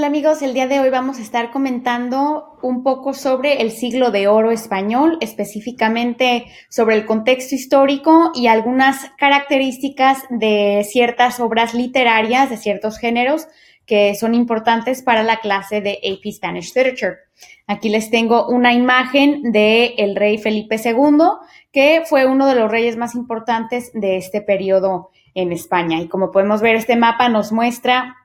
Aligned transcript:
Hola 0.00 0.06
amigos, 0.06 0.40
el 0.40 0.54
día 0.54 0.66
de 0.66 0.80
hoy 0.80 0.88
vamos 0.88 1.18
a 1.18 1.22
estar 1.22 1.50
comentando 1.50 2.56
un 2.62 2.82
poco 2.82 3.12
sobre 3.12 3.60
el 3.60 3.70
siglo 3.70 4.10
de 4.10 4.28
oro 4.28 4.50
español, 4.50 5.18
específicamente 5.20 6.46
sobre 6.70 6.96
el 6.96 7.04
contexto 7.04 7.54
histórico 7.54 8.32
y 8.34 8.46
algunas 8.46 9.10
características 9.18 10.22
de 10.30 10.86
ciertas 10.88 11.38
obras 11.38 11.74
literarias 11.74 12.48
de 12.48 12.56
ciertos 12.56 12.96
géneros 12.96 13.46
que 13.84 14.14
son 14.14 14.34
importantes 14.34 15.02
para 15.02 15.22
la 15.22 15.40
clase 15.40 15.82
de 15.82 15.98
AP 16.02 16.32
Spanish 16.32 16.74
Literature. 16.74 17.16
Aquí 17.66 17.90
les 17.90 18.10
tengo 18.10 18.48
una 18.48 18.72
imagen 18.72 19.52
de 19.52 19.96
el 19.98 20.16
rey 20.16 20.38
Felipe 20.38 20.80
II, 20.82 21.18
que 21.72 22.04
fue 22.06 22.24
uno 22.24 22.46
de 22.46 22.54
los 22.54 22.70
reyes 22.70 22.96
más 22.96 23.14
importantes 23.14 23.90
de 23.92 24.16
este 24.16 24.40
periodo 24.40 25.10
en 25.34 25.52
España. 25.52 26.00
Y 26.00 26.08
como 26.08 26.30
podemos 26.30 26.62
ver, 26.62 26.76
este 26.76 26.96
mapa 26.96 27.28
nos 27.28 27.52
muestra 27.52 28.16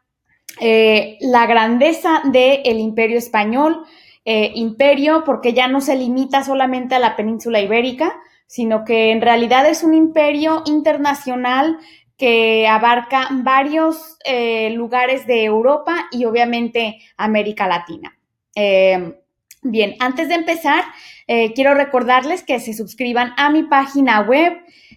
eh, 0.59 1.17
la 1.21 1.45
grandeza 1.47 2.21
del 2.25 2.79
imperio 2.79 3.17
español, 3.17 3.83
eh, 4.23 4.51
imperio 4.55 5.23
porque 5.25 5.53
ya 5.53 5.67
no 5.67 5.81
se 5.81 5.95
limita 5.95 6.43
solamente 6.43 6.95
a 6.95 6.99
la 6.99 7.15
península 7.15 7.61
ibérica, 7.61 8.13
sino 8.47 8.85
que 8.85 9.11
en 9.11 9.21
realidad 9.21 9.67
es 9.67 9.83
un 9.83 9.93
imperio 9.93 10.63
internacional 10.65 11.77
que 12.17 12.67
abarca 12.67 13.27
varios 13.31 14.17
eh, 14.23 14.69
lugares 14.69 15.27
de 15.27 15.43
Europa 15.43 16.07
y 16.11 16.25
obviamente 16.25 16.99
América 17.17 17.67
Latina. 17.67 18.17
bien, 19.61 19.95
antes 19.99 20.29
de 20.29 20.35
empezar, 20.35 20.85
quiero 21.55 21.73
recordarles 21.73 22.43
que 22.43 22.59
se 22.59 22.73
suscriban 22.73 23.33
a 23.35 23.49
mi 23.49 23.63
página 23.63 24.21
web 24.21 24.53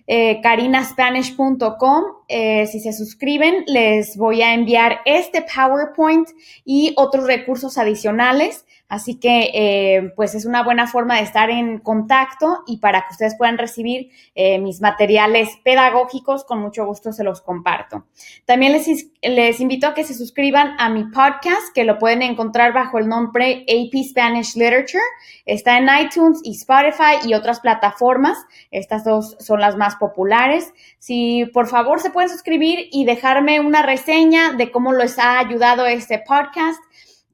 eh, 0.08 0.40
carinaspanish.com. 0.42 2.04
Eh, 2.28 2.66
si 2.66 2.80
se 2.80 2.92
suscriben, 2.94 3.64
les 3.66 4.16
voy 4.16 4.42
a 4.42 4.54
enviar 4.54 5.00
este 5.04 5.42
PowerPoint 5.42 6.28
y 6.64 6.94
otros 6.96 7.26
recursos 7.26 7.76
adicionales 7.76 8.64
Así 8.88 9.20
que, 9.20 9.50
eh, 9.52 10.12
pues 10.16 10.34
es 10.34 10.46
una 10.46 10.62
buena 10.62 10.86
forma 10.86 11.16
de 11.16 11.22
estar 11.22 11.50
en 11.50 11.78
contacto 11.78 12.62
y 12.66 12.78
para 12.78 13.02
que 13.02 13.12
ustedes 13.12 13.36
puedan 13.36 13.58
recibir 13.58 14.10
eh, 14.34 14.58
mis 14.58 14.80
materiales 14.80 15.50
pedagógicos, 15.62 16.44
con 16.44 16.60
mucho 16.60 16.86
gusto 16.86 17.12
se 17.12 17.22
los 17.22 17.42
comparto. 17.42 18.06
También 18.46 18.72
les, 18.72 18.88
les 19.20 19.60
invito 19.60 19.86
a 19.86 19.94
que 19.94 20.04
se 20.04 20.14
suscriban 20.14 20.74
a 20.78 20.88
mi 20.88 21.04
podcast, 21.04 21.74
que 21.74 21.84
lo 21.84 21.98
pueden 21.98 22.22
encontrar 22.22 22.72
bajo 22.72 22.98
el 22.98 23.08
nombre 23.08 23.66
AP 23.68 24.02
Spanish 24.08 24.56
Literature. 24.56 25.04
Está 25.44 25.76
en 25.76 25.88
iTunes 26.00 26.40
y 26.42 26.52
Spotify 26.52 27.26
y 27.26 27.34
otras 27.34 27.60
plataformas. 27.60 28.38
Estas 28.70 29.04
dos 29.04 29.36
son 29.38 29.60
las 29.60 29.76
más 29.76 29.96
populares. 29.96 30.72
Si 30.98 31.44
por 31.52 31.68
favor 31.68 32.00
se 32.00 32.10
pueden 32.10 32.30
suscribir 32.30 32.88
y 32.90 33.04
dejarme 33.04 33.60
una 33.60 33.82
reseña 33.82 34.52
de 34.52 34.70
cómo 34.70 34.94
les 34.94 35.18
ha 35.18 35.38
ayudado 35.38 35.84
este 35.86 36.18
podcast 36.26 36.80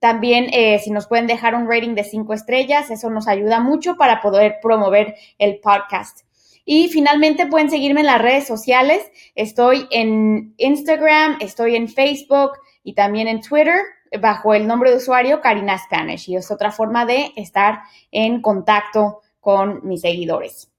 también, 0.05 0.50
eh, 0.52 0.80
si 0.80 0.91
nos 0.91 1.06
pueden 1.06 1.27
dejar 1.27 1.55
un 1.55 1.66
rating 1.66 1.94
de 1.94 2.05
cinco 2.05 2.34
estrellas, 2.34 2.91
eso 2.91 3.08
nos 3.08 3.27
ayuda 3.27 3.60
mucho 3.60 3.97
para 3.97 4.20
poder 4.20 4.56
promover 4.61 5.14
el 5.38 5.61
podcast. 5.61 6.27
Y 6.66 6.88
finalmente 6.88 7.46
pueden 7.46 7.70
seguirme 7.70 8.00
en 8.00 8.06
las 8.08 8.20
redes 8.20 8.46
sociales. 8.46 9.00
Estoy 9.34 9.88
en 9.91 10.52
Instagram, 10.58 11.38
estoy 11.41 11.77
en 11.77 11.88
Facebook 11.88 12.50
y 12.83 12.92
también 12.92 13.28
en 13.28 13.41
Twitter 13.41 13.80
bajo 14.20 14.52
el 14.52 14.66
nombre 14.66 14.91
de 14.91 14.98
usuario 14.98 15.41
Karina 15.41 15.78
Spanish. 15.78 16.28
Y 16.28 16.36
es 16.36 16.50
otra 16.50 16.70
forma 16.70 17.06
de 17.06 17.33
estar 17.36 17.78
en 18.11 18.42
contacto 18.42 19.22
con 19.41 19.89
mis 19.89 20.02
seguidores. 20.02 20.70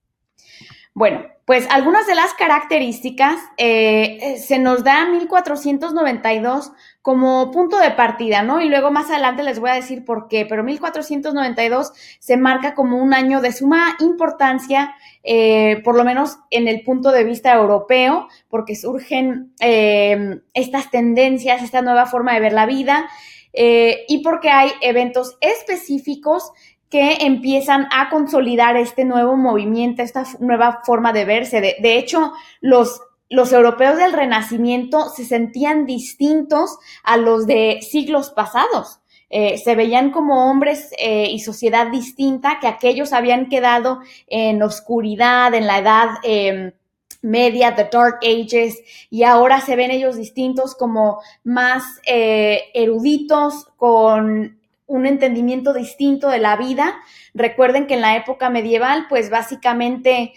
Bueno, 0.93 1.25
pues 1.45 1.67
algunas 1.71 2.05
de 2.05 2.13
las 2.13 2.33
características 2.35 3.39
eh, 3.57 4.37
se 4.37 4.59
nos 4.59 4.83
da 4.83 5.07
1492 5.07 6.71
como 7.05 7.51
punto 7.51 7.77
de 7.77 7.91
partida, 7.91 8.41
¿no? 8.41 8.61
Y 8.61 8.67
luego 8.67 8.89
más 8.89 9.11
adelante 9.11 9.43
les 9.43 9.59
voy 9.59 9.69
a 9.69 9.75
decir 9.75 10.03
por 10.03 10.27
qué, 10.27 10.47
pero 10.47 10.63
1492 10.63 11.91
se 12.17 12.35
marca 12.35 12.73
como 12.73 12.97
un 12.97 13.13
año 13.13 13.41
de 13.41 13.51
suma 13.51 13.95
importancia, 13.99 14.95
eh, 15.23 15.83
por 15.83 15.95
lo 15.95 16.03
menos 16.03 16.39
en 16.49 16.67
el 16.67 16.81
punto 16.81 17.11
de 17.11 17.23
vista 17.23 17.53
europeo, 17.53 18.27
porque 18.49 18.75
surgen 18.75 19.53
estas 19.59 20.89
tendencias, 20.89 21.61
esta 21.61 21.83
nueva 21.83 22.07
forma 22.07 22.33
de 22.33 22.39
ver 22.39 22.53
la 22.53 22.65
vida. 22.65 23.07
y 23.53 24.23
porque 24.23 24.49
hay 24.49 24.71
eventos 24.81 25.38
específicos 25.41 26.51
que 26.89 27.17
empiezan 27.21 27.88
a 27.91 28.09
consolidar 28.09 28.77
este 28.77 29.05
nuevo 29.05 29.35
movimiento, 29.35 30.01
esta 30.01 30.23
nueva 30.39 30.81
forma 30.83 31.13
de 31.13 31.25
verse. 31.25 31.61
De, 31.61 31.97
hecho, 31.97 32.33
los, 32.61 32.99
los 33.30 33.52
europeos 33.52 33.97
del 33.97 34.13
Renacimiento 34.13 35.09
se 35.09 35.25
sentían 35.25 35.86
distintos 35.86 36.78
a 37.03 37.18
los 37.18 37.47
de 37.47 37.80
siglos 37.81 38.30
pasados. 38.30 39.00
Eh, 39.30 39.58
se 39.58 39.75
veían 39.75 40.12
como 40.12 40.50
hombres 40.50 40.91
eh, 40.97 41.30
y 41.30 41.40
sociedad 41.40 41.88
distinta, 41.88 42.59
que 42.62 42.68
aquellos 42.68 43.12
habían 43.12 43.50
quedado 43.50 44.00
en 44.28 44.62
oscuridad, 44.62 45.53
en 45.56 45.66
la 45.66 45.80
edad 45.80 46.09
em, 46.24 46.72
media, 47.22 47.75
the 47.75 47.90
Dark 47.91 48.19
Ages, 48.22 48.81
y 49.09 49.24
ahora 49.24 49.62
se 49.62 49.75
ven 49.75 49.90
ellos 49.90 50.16
distintos 50.16 50.75
como 50.75 51.22
más 51.44 51.84
eh, 52.06 52.66
eruditos, 52.75 53.66
con 53.78 54.59
un 54.88 55.06
entendimiento 55.07 55.74
distinto 55.74 56.30
de 56.30 56.38
la 56.38 56.56
vida. 56.56 56.96
Recuerden 57.34 57.88
que 57.88 57.96
en 57.96 58.02
la 58.02 58.16
época 58.16 58.52
medieval, 58.52 59.07
pues 59.09 59.31
básicamente 59.31 60.34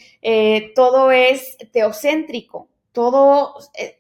todo 0.75 1.13
es 1.13 1.59
teocéntrico, 1.71 2.67
todo 2.93 3.55
eh, 3.75 3.99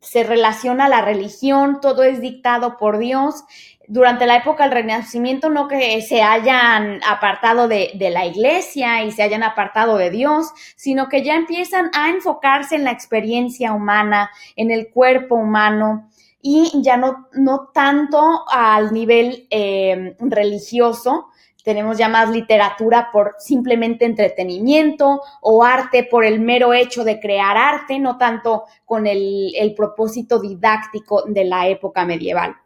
se 0.00 0.24
relaciona 0.24 0.86
a 0.86 0.88
la 0.88 1.02
religión, 1.02 1.80
todo 1.80 2.02
es 2.02 2.20
dictado 2.20 2.76
por 2.76 2.98
Dios. 2.98 3.44
Durante 3.88 4.26
la 4.26 4.36
época 4.36 4.64
del 4.64 4.72
Renacimiento 4.72 5.48
no 5.48 5.66
que 5.66 6.02
se 6.02 6.22
hayan 6.22 7.00
apartado 7.04 7.68
de, 7.68 7.92
de 7.94 8.10
la 8.10 8.26
iglesia 8.26 9.02
y 9.04 9.12
se 9.12 9.22
hayan 9.22 9.42
apartado 9.42 9.96
de 9.96 10.10
Dios, 10.10 10.48
sino 10.76 11.08
que 11.08 11.24
ya 11.24 11.34
empiezan 11.34 11.90
a 11.94 12.10
enfocarse 12.10 12.76
en 12.76 12.84
la 12.84 12.92
experiencia 12.92 13.72
humana, 13.72 14.30
en 14.56 14.70
el 14.70 14.90
cuerpo 14.90 15.36
humano, 15.36 16.08
y 16.40 16.70
ya 16.82 16.96
no, 16.96 17.28
no 17.32 17.70
tanto 17.74 18.44
al 18.48 18.92
nivel 18.92 19.46
eh, 19.50 20.16
religioso. 20.20 21.28
Tenemos 21.68 21.98
ya 21.98 22.08
más 22.08 22.30
literatura 22.30 23.10
por 23.12 23.34
simplemente 23.38 24.06
entretenimiento 24.06 25.20
o 25.42 25.62
arte 25.62 26.02
por 26.02 26.24
el 26.24 26.40
mero 26.40 26.72
hecho 26.72 27.04
de 27.04 27.20
crear 27.20 27.58
arte, 27.58 27.98
no 27.98 28.16
tanto 28.16 28.64
con 28.86 29.06
el, 29.06 29.74
propósito 29.76 30.40
didáctico 30.40 31.24
de 31.26 31.44
la 31.44 31.68
época 31.68 32.06
medieval. 32.06 32.56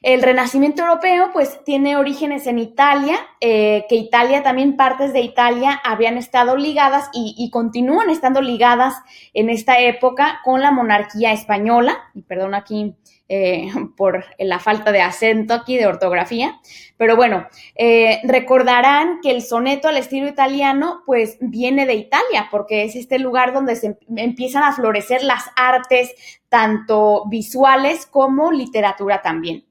El 0.00 0.22
Renacimiento 0.22 0.80
europeo, 0.80 1.28
pues, 1.34 1.62
tiene 1.62 1.98
orígenes 1.98 2.46
en 2.46 2.58
Italia, 2.58 3.18
eh, 3.38 3.84
que 3.86 3.96
Italia, 3.96 4.42
también 4.42 4.78
partes 4.78 5.12
de 5.12 5.20
Italia 5.20 5.78
habían 5.84 6.16
estado 6.16 6.56
ligadas 6.56 7.10
y, 7.12 7.50
continúan 7.50 8.08
estando 8.08 8.40
ligadas 8.40 8.94
en 9.34 9.50
esta 9.50 9.78
época 9.78 10.40
con 10.42 10.62
la 10.62 10.70
monarquía 10.70 11.34
española, 11.34 11.98
y 12.14 12.22
perdón 12.22 12.54
aquí 12.54 12.96
eh, 13.32 13.70
por 13.96 14.24
la 14.40 14.58
falta 14.58 14.90
de 14.90 15.02
acento 15.02 15.54
aquí, 15.54 15.76
de 15.76 15.86
ortografía, 15.86 16.58
pero 16.96 17.14
bueno, 17.14 17.46
eh, 17.76 18.20
recordarán 18.24 19.20
que 19.22 19.30
el 19.30 19.42
soneto 19.42 19.86
al 19.86 19.96
estilo 19.96 20.26
italiano, 20.26 21.02
pues, 21.06 21.38
viene 21.40 21.86
de 21.86 21.94
Italia, 21.94 22.48
porque 22.50 22.82
es 22.82 22.96
este 22.96 23.20
lugar 23.20 23.52
donde 23.52 23.76
se 23.76 23.96
empiezan 24.16 24.64
a 24.64 24.72
florecer 24.72 25.22
las 25.22 25.44
artes, 25.54 26.12
tanto 26.48 27.24
visuales 27.28 28.04
como 28.04 28.50
literatura 28.50 29.22
también. 29.22 29.69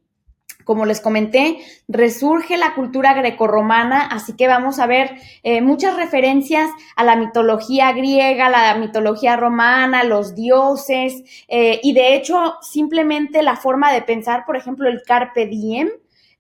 Como 0.64 0.86
les 0.86 1.02
comenté, 1.02 1.58
resurge 1.88 2.58
la 2.58 2.76
cultura 2.76 3.14
grecorromana, 3.14 4.06
así 4.06 4.34
que 4.36 4.48
vamos 4.48 4.78
a 4.80 4.86
ver 4.86 5.16
eh, 5.42 5.62
muchas 5.62 5.96
referencias 5.96 6.70
a 6.96 7.04
la 7.04 7.16
mitología 7.16 7.92
griega, 7.94 8.50
la 8.50 8.76
mitología 8.76 9.36
romana, 9.36 10.04
los 10.04 10.36
dioses, 10.36 11.24
eh, 11.48 11.80
y 11.82 11.94
de 11.94 12.16
hecho 12.16 12.56
simplemente 12.62 13.42
la 13.42 13.56
forma 13.56 13.92
de 13.92 14.04
pensar, 14.04 14.46
por 14.46 14.58
ejemplo, 14.58 14.88
el 14.88 15.02
carpe 15.02 15.48
diem, 15.48 15.90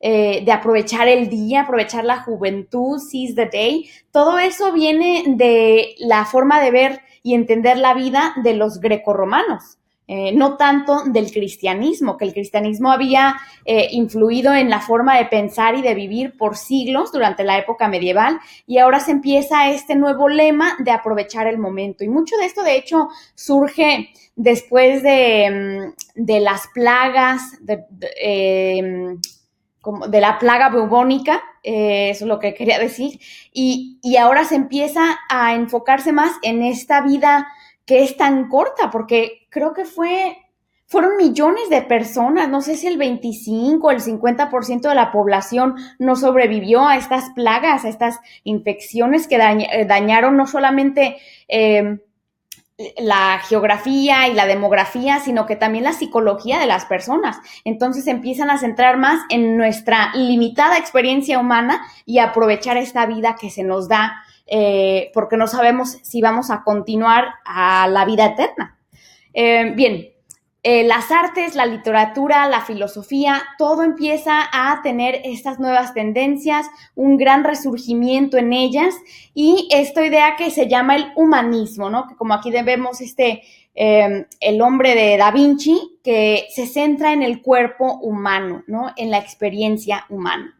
eh, 0.01 0.43
de 0.45 0.51
aprovechar 0.51 1.07
el 1.07 1.27
día, 1.27 1.61
aprovechar 1.61 2.05
la 2.05 2.21
juventud, 2.21 2.99
seize 2.99 3.33
the 3.33 3.47
day, 3.47 3.89
todo 4.11 4.37
eso 4.39 4.71
viene 4.71 5.23
de 5.27 5.95
la 5.97 6.23
forma 6.25 6.61
de 6.61 6.71
ver 6.71 7.01
y 7.21 7.33
entender 7.33 7.77
la 7.77 7.93
vida 7.93 8.33
de 8.43 8.53
los 8.53 8.79
grecorromanos. 8.79 9.78
Eh, 10.11 10.31
no 10.31 10.57
tanto 10.57 11.03
del 11.05 11.31
cristianismo, 11.31 12.17
que 12.17 12.25
el 12.25 12.33
cristianismo 12.33 12.91
había 12.91 13.35
eh, 13.63 13.89
influido 13.91 14.55
en 14.55 14.67
la 14.67 14.79
forma 14.79 15.15
de 15.15 15.25
pensar 15.25 15.75
y 15.75 15.83
de 15.83 15.93
vivir 15.93 16.35
por 16.35 16.57
siglos 16.57 17.11
durante 17.11 17.43
la 17.43 17.59
época 17.59 17.87
medieval 17.87 18.39
y 18.65 18.79
ahora 18.79 19.01
se 19.01 19.11
empieza 19.11 19.69
este 19.69 19.95
nuevo 19.95 20.27
lema 20.27 20.75
de 20.79 20.89
aprovechar 20.89 21.45
el 21.45 21.59
momento. 21.59 22.03
Y 22.03 22.07
mucho 22.07 22.37
de 22.37 22.45
esto, 22.45 22.63
de 22.63 22.75
hecho, 22.75 23.09
surge 23.35 24.09
después 24.35 25.03
de, 25.03 25.93
mm, 26.15 26.41
las 26.41 26.65
plagas, 26.73 27.43
de, 27.61 27.85
em, 28.19 29.21
de 30.09 30.21
la 30.21 30.39
plaga 30.39 30.69
bubónica, 30.69 31.39
eh, 31.61 32.09
eso 32.09 32.25
es 32.25 32.29
lo 32.29 32.39
que 32.39 32.55
quería 32.55 32.79
decir, 32.79 33.19
y, 33.53 33.99
y 34.01 34.17
ahora 34.17 34.43
se 34.43 34.55
empieza 34.55 35.19
a 35.29 35.53
enfocarse 35.53 36.13
más 36.13 36.31
en 36.41 36.63
esta 36.63 37.01
vida 37.01 37.47
que 37.89 38.03
es 38.03 38.17
tan 38.17 38.49
corta, 38.49 38.91
porque 38.91 39.47
creo 39.49 39.73
que 39.73 39.83
fue, 39.83 40.37
fueron 40.85 41.17
millones 41.17 41.71
de 41.71 41.81
personas, 41.81 42.47
no 42.47 42.61
sé 42.61 42.77
si 42.77 42.85
el 42.85 42.99
25 42.99 43.87
o 43.87 43.89
el 43.89 43.99
50% 43.99 44.81
de 44.81 44.93
la 44.93 45.11
población 45.11 45.73
no 45.97 46.15
sobrevivió 46.15 46.87
a 46.87 46.97
estas 46.97 47.31
plagas, 47.31 47.85
a 47.85 47.89
estas 47.89 48.19
infecciones 48.43 49.27
que 49.27 49.37
eh, 49.37 49.85
dañaron 49.85 50.37
no 50.37 50.45
solamente 50.45 51.17
eh, 51.47 51.97
la 52.99 53.39
geografía 53.39 54.27
y 54.27 54.35
la 54.35 54.45
demografía, 54.45 55.19
sino 55.19 55.47
que 55.47 55.55
también 55.55 55.83
la 55.83 55.93
psicología 55.93 56.59
de 56.59 56.67
las 56.67 56.85
personas. 56.85 57.37
Entonces 57.65 58.05
empiezan 58.05 58.51
a 58.51 58.59
centrar 58.59 58.97
más 58.97 59.19
en 59.29 59.57
nuestra 59.57 60.11
limitada 60.13 60.77
experiencia 60.77 61.39
humana 61.39 61.81
y 62.05 62.19
aprovechar 62.19 62.77
esta 62.77 63.07
vida 63.07 63.35
que 63.35 63.49
se 63.49 63.63
nos 63.63 63.89
da, 63.89 64.21
eh, 64.49 65.11
porque 65.13 65.37
no 65.37 65.47
sabemos 65.47 65.99
si 66.01 66.21
vamos 66.21 66.49
a 66.49 66.63
continuar 66.63 67.35
a 67.45 67.87
la 67.87 68.05
vida 68.05 68.25
eterna. 68.25 68.77
Eh, 69.33 69.73
bien, 69.75 70.09
eh, 70.61 70.83
las 70.83 71.09
artes, 71.09 71.55
la 71.55 71.65
literatura, 71.65 72.49
la 72.49 72.61
filosofía, 72.61 73.41
todo 73.57 73.83
empieza 73.83 74.41
a 74.51 74.81
tener 74.81 75.21
estas 75.23 75.57
nuevas 75.57 75.93
tendencias, 75.93 76.67
un 76.95 77.17
gran 77.17 77.45
resurgimiento 77.45 78.37
en 78.37 78.51
ellas 78.51 78.93
y 79.33 79.69
esta 79.71 80.05
idea 80.05 80.35
que 80.35 80.51
se 80.51 80.67
llama 80.67 80.97
el 80.97 81.13
humanismo, 81.15 81.89
¿no? 81.89 82.07
Que 82.07 82.15
como 82.17 82.33
aquí 82.33 82.51
vemos 82.51 82.99
este, 82.99 83.43
em, 83.73 84.25
el 84.41 84.61
hombre 84.61 84.95
de 84.95 85.15
Da 85.15 85.31
Vinci, 85.31 85.99
que 86.03 86.47
se 86.49 86.67
centra 86.67 87.13
en 87.13 87.23
el 87.23 87.41
cuerpo 87.41 87.99
humano, 88.01 88.63
¿no? 88.67 88.91
En 88.97 89.11
la 89.11 89.19
experiencia 89.19 90.05
humana. 90.09 90.59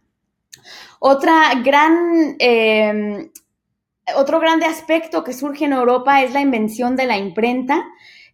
Otra 1.00 1.54
gran, 1.64 2.36
em, 2.40 3.30
otro 4.16 4.40
grande 4.40 4.66
aspecto 4.66 5.24
que 5.24 5.34
surge 5.34 5.66
en 5.66 5.74
Europa 5.74 6.22
es 6.22 6.34
la 6.34 6.42
invención 6.42 6.96
de 6.96 7.06
la 7.06 7.18
imprenta, 7.18 7.86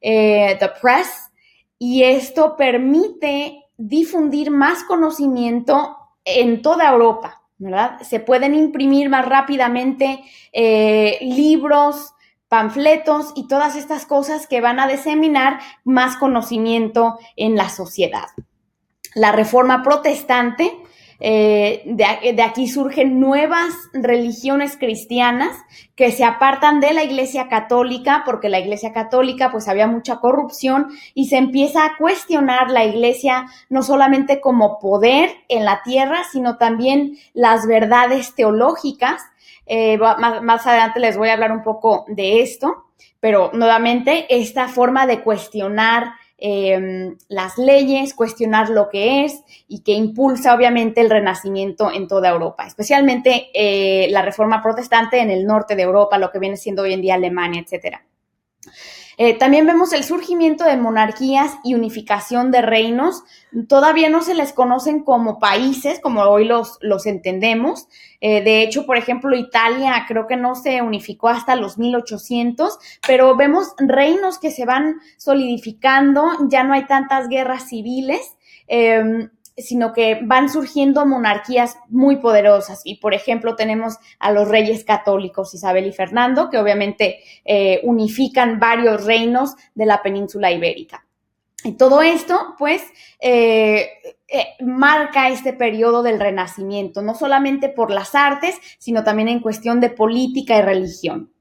eh, 0.02 0.58
the 0.60 0.70
press, 0.82 1.32
y 1.78 2.04
esto 2.04 2.56
permite 2.56 3.64
difundir 3.78 4.52
más 4.52 4.84
conocimiento 4.84 5.98
en 6.24 6.62
toda 6.62 6.90
Europa, 6.90 7.44
¿verdad? 7.58 8.00
Se 8.02 8.20
pueden 8.20 8.56
imprimir 8.56 9.10
más 9.10 9.28
rápidamente 9.28 10.24
eh, 10.54 11.20
libros, 11.22 12.14
panfletos 12.48 13.34
y 13.36 13.48
todas 13.48 13.76
estas 13.76 14.06
cosas 14.06 14.48
que 14.48 14.62
van 14.62 14.80
a 14.80 14.88
diseminar 14.88 15.60
más 15.84 16.16
conocimiento 16.16 17.18
en 17.36 17.56
la 17.56 17.70
sociedad. 17.70 18.28
La 19.14 19.32
reforma 19.32 19.84
protestante 19.84 20.72
eh, 21.20 21.84
de, 21.86 22.44
aquí 22.44 22.68
surgen 22.68 23.20
nuevas 23.20 23.74
religiones 23.94 24.76
cristianas 24.78 25.56
que 25.96 26.12
se 26.12 26.26
apartan 26.26 26.82
de 26.82 26.94
la 26.94 27.04
Iglesia 27.04 27.48
Católica, 27.48 28.24
porque 28.26 28.50
la 28.50 28.60
Iglesia 28.60 28.92
Católica 28.92 29.50
pues 29.52 29.68
había 29.68 29.88
mucha 29.88 30.18
corrupción 30.18 30.88
y 31.14 31.28
se 31.28 31.38
empieza 31.38 31.86
a 31.86 31.98
cuestionar 31.98 32.70
la 32.70 32.84
Iglesia 32.84 33.46
no 33.70 33.82
solamente 33.82 34.42
como 34.42 34.80
poder 34.80 35.30
en 35.48 35.64
la 35.64 35.82
tierra, 35.84 36.24
sino 36.32 36.58
también 36.58 37.18
las 37.34 37.66
verdades 37.66 38.36
teológicas. 38.36 39.22
Eh, 39.68 39.98
más, 39.98 40.44
más 40.44 40.68
adelante 40.68 41.00
les 41.00 41.18
voy 41.18 41.30
a 41.30 41.34
hablar 41.34 41.52
un 41.52 41.64
poco 41.64 42.06
de 42.08 42.42
esto, 42.42 42.86
pero 43.20 43.52
nuevamente 43.54 44.26
esta 44.30 44.68
forma 44.68 45.08
de 45.08 45.22
cuestionar 45.22 46.14
Em, 46.38 47.18
las 47.30 47.58
leyes, 47.58 48.14
cuestionar 48.14 48.70
lo 48.70 48.90
que 48.90 49.24
es 49.24 49.42
y 49.70 49.84
que 49.84 49.94
impulsa 49.94 50.54
obviamente 50.54 51.00
el 51.00 51.10
renacimiento 51.10 51.90
en 51.92 52.10
toda 52.10 52.30
Europa, 52.30 52.68
especialmente 52.68 53.50
eh, 53.54 54.10
la 54.10 54.22
reforma 54.22 54.62
protestante 54.62 55.22
en 55.22 55.32
el 55.32 55.46
norte 55.46 55.78
de 55.78 55.84
Europa, 55.84 56.18
lo 56.18 56.32
que 56.32 56.40
viene 56.40 56.58
siendo 56.58 56.82
hoy 56.82 56.92
en 56.92 57.02
día 57.02 57.16
Alemania, 57.16 57.62
etcétera. 57.62 58.06
Eh, 59.18 59.38
también 59.38 59.66
vemos 59.66 59.94
el 59.94 60.04
surgimiento 60.04 60.64
de 60.66 60.78
monarquías 60.78 61.54
y 61.64 61.74
unificación 61.74 62.52
de 62.52 62.62
reinos. 62.62 63.24
Todavía 63.68 64.10
no 64.10 64.22
se 64.22 64.34
les 64.34 64.54
conocen 64.54 65.04
como 65.04 65.40
países, 65.40 66.00
como 66.00 66.22
hoy 66.22 66.46
los, 66.46 66.78
los 66.82 67.06
entendemos. 67.06 67.88
Eh, 68.22 68.44
de 68.44 68.64
hecho, 68.64 68.86
por 68.86 68.98
ejemplo, 68.98 69.36
Italia 69.36 70.06
creo 70.08 70.28
que 70.28 70.36
no 70.36 70.56
se 70.56 70.82
unificó 70.82 71.30
hasta 71.30 71.56
los 71.56 71.78
1800, 71.78 72.78
pero 73.08 73.36
vemos 73.36 73.74
reinos 73.78 74.40
que 74.40 74.52
se 74.52 74.66
van 74.66 74.96
solidificando, 75.18 76.26
ya 76.50 76.64
no 76.64 76.74
hay 76.74 76.86
tantas 76.86 77.28
guerras 77.30 77.70
civiles. 77.70 78.36
Em, 78.68 79.30
sino 79.58 79.94
que 79.94 80.20
van 80.24 80.50
surgiendo 80.50 81.06
monarquías 81.06 81.78
muy 81.88 82.18
poderosas. 82.18 82.82
Y, 82.84 82.96
por 82.96 83.14
ejemplo, 83.14 83.56
tenemos 83.56 83.98
a 84.20 84.32
los 84.32 84.48
reyes 84.48 84.84
católicos 84.84 85.54
Isabel 85.54 85.86
y 85.86 85.94
Fernando, 85.94 86.50
que 86.50 86.58
obviamente 86.58 87.20
eh, 87.46 87.80
unifican 87.84 88.60
varios 88.60 89.06
reinos 89.06 89.56
de 89.74 89.86
la 89.86 90.02
península 90.02 90.52
ibérica. 90.52 91.06
Y 91.64 91.74
todo 91.74 92.04
esto, 92.04 92.56
pues, 92.60 92.84
eh, 93.20 93.90
eh, 94.28 94.46
marca 94.60 95.30
este 95.30 95.52
periodo 95.52 96.04
del 96.04 96.20
renacimiento, 96.20 97.02
no 97.02 97.16
solamente 97.16 97.70
por 97.70 97.90
las 97.90 98.14
artes, 98.14 98.60
sino 98.78 99.04
también 99.04 99.30
en 99.30 99.40
cuestión 99.40 99.80
de 99.80 99.90
política 99.90 100.58
y 100.58 100.62
religión. 100.62 101.32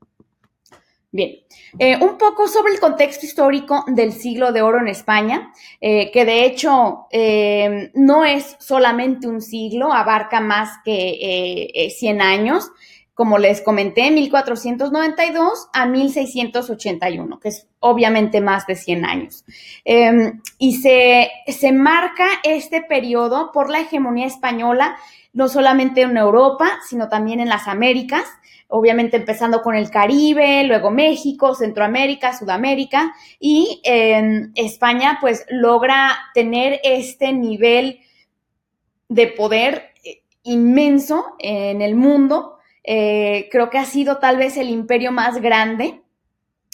Bien, 1.10 1.43
eh, 1.78 1.96
un 2.00 2.18
poco 2.18 2.46
sobre 2.46 2.72
el 2.72 2.80
contexto 2.80 3.26
histórico 3.26 3.84
del 3.88 4.12
siglo 4.12 4.52
de 4.52 4.62
oro 4.62 4.78
en 4.78 4.88
España, 4.88 5.52
eh, 5.80 6.10
que 6.12 6.24
de 6.24 6.44
hecho 6.44 7.06
eh, 7.10 7.90
no 7.94 8.24
es 8.24 8.56
solamente 8.60 9.26
un 9.26 9.40
siglo, 9.40 9.92
abarca 9.92 10.40
más 10.40 10.70
que 10.84 11.92
100 11.96 12.20
años, 12.20 12.70
como 13.14 13.38
les 13.38 13.60
comenté, 13.60 14.10
1492 14.10 15.68
a 15.72 15.86
1681, 15.86 17.38
que 17.40 17.48
es 17.48 17.68
obviamente 17.78 18.40
más 18.40 18.66
de 18.66 18.74
100 18.76 19.04
años. 19.04 19.44
Em, 19.84 20.40
y 20.58 20.76
se, 20.76 21.30
se 21.46 21.72
marca 21.72 22.26
este 22.42 22.82
periodo 22.82 23.52
por 23.52 23.70
la 23.70 23.80
hegemonía 23.80 24.26
española, 24.26 24.96
no 25.32 25.48
solamente 25.48 26.02
en 26.02 26.16
Europa, 26.16 26.78
sino 26.88 27.08
también 27.08 27.40
en 27.40 27.48
las 27.48 27.68
Américas 27.68 28.24
obviamente 28.68 29.16
empezando 29.16 29.62
con 29.62 29.76
el 29.76 29.88
Caribe, 29.88 30.64
luego 30.64 30.90
México, 30.90 31.54
Centroamérica, 31.54 32.36
Sudamérica 32.36 33.14
y 33.38 33.80
en 33.84 34.50
España 34.56 35.18
pues 35.20 35.44
logra 35.48 36.16
tener 36.34 36.80
este 36.82 37.32
nivel 37.32 38.00
de 39.08 39.28
poder 39.28 39.92
eh, 40.02 40.22
inmenso 40.42 41.36
en 41.38 41.82
el 41.82 41.94
mundo. 41.94 42.53
Eh, 42.84 43.48
creo 43.50 43.70
que 43.70 43.78
ha 43.78 43.86
sido 43.86 44.18
tal 44.18 44.36
vez 44.36 44.58
el 44.58 44.68
imperio 44.68 45.10
más 45.10 45.40
grande, 45.40 46.02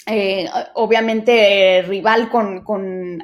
eh, 0.05 0.49
obviamente 0.73 1.83
rival 1.83 2.29
con, 2.29 3.23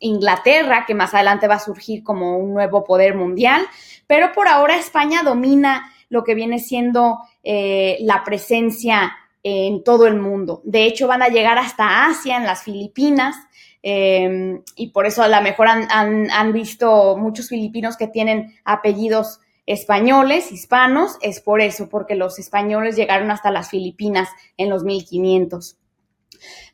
Inglaterra, 0.00 0.84
que 0.86 0.94
más 0.94 1.12
adelante 1.14 1.48
va 1.48 1.56
a 1.56 1.60
surgir 1.60 2.04
como 2.04 2.38
un 2.38 2.54
nuevo 2.54 2.84
poder 2.84 3.14
mundial, 3.14 3.62
pero 4.06 4.32
por 4.32 4.48
ahora 4.48 4.76
España 4.76 5.22
domina 5.22 5.92
lo 6.08 6.24
que 6.24 6.34
viene 6.34 6.58
siendo 6.58 7.18
eh, 7.42 7.98
la 8.00 8.22
presencia 8.24 9.16
en 9.42 9.82
todo 9.82 10.06
el 10.06 10.18
mundo. 10.18 10.60
De 10.64 10.84
hecho, 10.84 11.08
van 11.08 11.22
a 11.22 11.28
llegar 11.28 11.58
hasta 11.58 12.06
Asia, 12.06 12.36
en 12.36 12.44
las 12.44 12.62
Filipinas, 12.62 13.36
em, 13.82 14.62
y 14.76 14.88
por 14.88 15.06
eso 15.06 15.22
a 15.22 15.28
lo 15.28 15.40
mejor 15.42 15.68
han, 15.68 16.52
visto 16.52 17.16
muchos 17.16 17.48
filipinos 17.48 17.96
que 17.96 18.08
tienen 18.08 18.54
apellidos 18.64 19.40
españoles, 19.68 20.50
hispanos, 20.50 21.18
es 21.20 21.40
por 21.40 21.60
eso, 21.60 21.90
porque 21.90 22.14
los 22.14 22.38
españoles 22.38 22.96
llegaron 22.96 23.30
hasta 23.30 23.50
las 23.50 23.68
Filipinas 23.68 24.30
en 24.56 24.70
los 24.70 24.82
1500. 24.82 25.76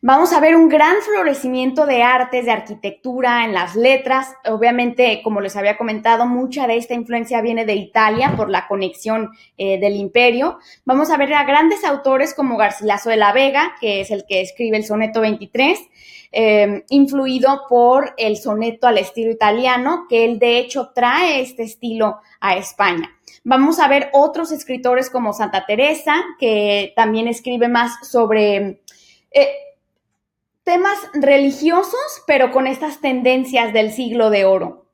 Vamos 0.01 0.33
a 0.33 0.39
ver 0.39 0.55
un 0.55 0.69
gran 0.69 0.97
florecimiento 1.03 1.87
de 1.87 2.03
artes, 2.03 2.45
de 2.45 2.53
arquitectura, 2.53 3.45
en 3.45 3.53
las 3.53 3.75
letras. 3.75 4.29
Obviamente, 4.45 5.23
como 5.25 5.41
les 5.41 5.57
había 5.57 5.77
comentado, 5.77 6.27
mucha 6.27 6.69
de 6.69 6.77
esta 6.77 6.95
influencia 6.95 7.41
viene 7.41 7.65
de 7.65 7.75
Italia 7.75 8.35
por 8.37 8.49
la 8.49 8.69
conexión 8.69 9.31
eh, 9.57 9.81
del 9.81 9.97
imperio. 9.97 10.59
Vamos 10.85 11.11
a 11.11 11.17
ver 11.17 11.35
a 11.35 11.45
grandes 11.45 11.83
autores 11.85 12.33
como 12.33 12.57
Garcilaso 12.57 13.11
de 13.11 13.17
la 13.17 13.33
Vega, 13.33 13.75
que 13.81 14.03
es 14.03 14.11
el 14.11 14.25
que 14.29 14.41
escribe 14.41 14.77
el 14.77 14.85
soneto 14.85 15.21
23, 15.21 15.81
eh, 16.35 16.85
influido 16.89 17.63
por 17.69 18.15
el 18.19 18.37
soneto 18.37 18.87
al 18.87 18.99
estilo 18.99 19.31
italiano, 19.31 20.07
que 20.09 20.25
él 20.25 20.39
de 20.39 20.59
hecho 20.59 20.91
trae 20.95 21.41
este 21.41 21.63
estilo 21.63 22.19
a 22.41 22.57
España. 22.57 23.11
Vamos 23.45 23.79
a 23.79 23.89
ver 23.89 24.11
otros 24.13 24.51
escritores 24.51 25.11
como 25.11 25.33
Santa 25.33 25.65
Teresa, 25.67 26.25
que 26.39 26.93
también 26.97 27.29
escribe 27.29 27.69
más 27.69 28.07
sobre... 28.07 28.83
Eh, 29.31 29.49
temas 30.65 30.97
religiosos, 31.13 32.23
pero 32.27 32.51
con 32.51 32.67
estas 32.67 33.01
tendencias 33.01 33.73
del 33.73 33.93
siglo 33.93 34.31
de 34.31 34.47
oro. 34.47 34.87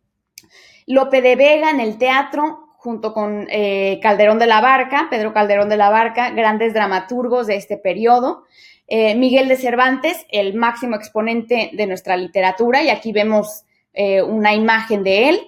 Lope 0.87 1.23
de 1.23 1.37
Vega 1.37 1.71
en 1.71 1.79
el 1.79 1.97
teatro, 1.97 2.71
junto 2.77 3.15
con 3.15 3.47
eh, 3.51 4.01
Calderón 4.03 4.39
de 4.39 4.47
la 4.47 4.61
Barca, 4.61 5.07
Pedro 5.11 5.33
Calderón 5.33 5.69
de 5.69 5.77
la 5.77 5.91
Barca, 5.91 6.31
grandes 6.31 6.75
dramaturgos 6.75 7.47
de 7.47 7.57
este 7.57 7.77
periodo. 7.77 8.45
Eh, 8.93 9.15
Miguel 9.15 9.47
de 9.47 9.57
Cervantes, 9.57 10.27
el 10.31 10.55
máximo 10.55 10.97
exponente 10.97 11.71
de 11.73 11.87
nuestra 11.87 12.17
literatura, 12.17 12.83
y 12.83 12.89
aquí 12.89 13.13
vemos 13.13 13.63
eh, 13.95 14.21
una 14.21 14.53
imagen 14.53 15.05
de 15.05 15.29
él. 15.29 15.41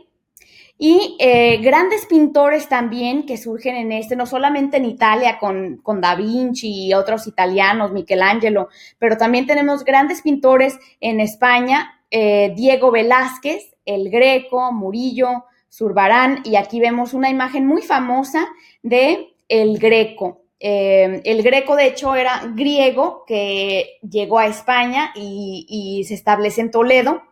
Y 0.79 1.17
eh, 1.19 1.59
grandes 1.59 2.07
pintores 2.07 2.69
también 2.69 3.27
que 3.27 3.37
surgen 3.37 3.75
en 3.75 3.91
este, 3.91 4.15
no 4.15 4.27
solamente 4.27 4.77
en 4.77 4.85
Italia 4.85 5.39
con, 5.41 5.79
con, 5.79 6.01
Da 6.01 6.15
Vinci 6.15 6.87
y 6.87 6.95
otros 6.95 7.27
italianos, 7.27 7.91
Michelangelo, 7.91 8.69
pero 9.01 9.17
también 9.17 9.47
tenemos 9.47 9.85
grandes 9.85 10.23
pintores 10.23 10.79
en 11.01 11.19
España, 11.19 12.01
Diego 12.11 12.91
Velázquez, 12.91 13.75
El 13.87 14.11
Greco, 14.11 14.71
Murillo, 14.71 15.47
Zurbarán, 15.71 16.43
y 16.45 16.57
aquí 16.57 16.79
vemos 16.79 17.15
una 17.15 17.31
imagen 17.31 17.67
muy 17.67 17.83
famosa 17.83 18.47
de 18.83 19.35
El 19.49 19.79
Greco. 19.79 20.42
Eh, 20.65 21.21
el 21.25 21.43
Greco, 21.43 21.75
de 21.75 21.87
hecho, 21.87 22.15
era 22.15 22.53
griego 22.55 23.25
que 23.27 23.99
llegó 24.09 24.39
a 24.39 24.47
España 24.47 25.13
y, 25.17 26.05
se 26.07 26.15
establece 26.15 26.61
en 26.61 26.71
Toledo. 26.71 27.23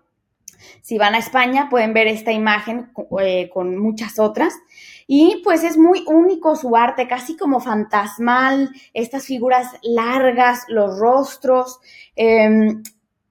Si 0.83 0.99
van 0.99 1.15
a 1.15 1.19
España 1.19 1.69
pueden 1.71 1.93
ver 1.93 2.09
esta 2.09 2.33
imagen 2.33 2.91
con 3.53 3.79
muchas 3.79 4.19
otras. 4.19 4.55
Y 5.07 5.43
pues 5.45 5.63
es 5.63 5.79
muy 5.79 6.05
único 6.09 6.57
su 6.57 6.77
arte, 6.77 7.07
casi 7.07 7.37
como 7.37 7.61
fantasmal, 7.61 8.71
estas 8.95 9.27
figuras 9.27 9.69
largas, 9.83 10.65
los 10.67 10.99
rostros. 10.99 11.79
Em, 12.17 12.83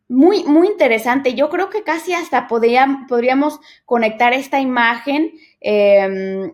muy, 0.07 0.45
muy 0.45 0.67
interesante. 0.67 1.35
Yo 1.35 1.49
creo 1.49 1.69
que 1.69 1.83
casi 1.83 2.13
hasta 2.13 2.47
podríamos 2.47 3.59
conectar 3.85 4.33
esta 4.33 4.59
imagen 4.61 5.31
em, 5.59 6.53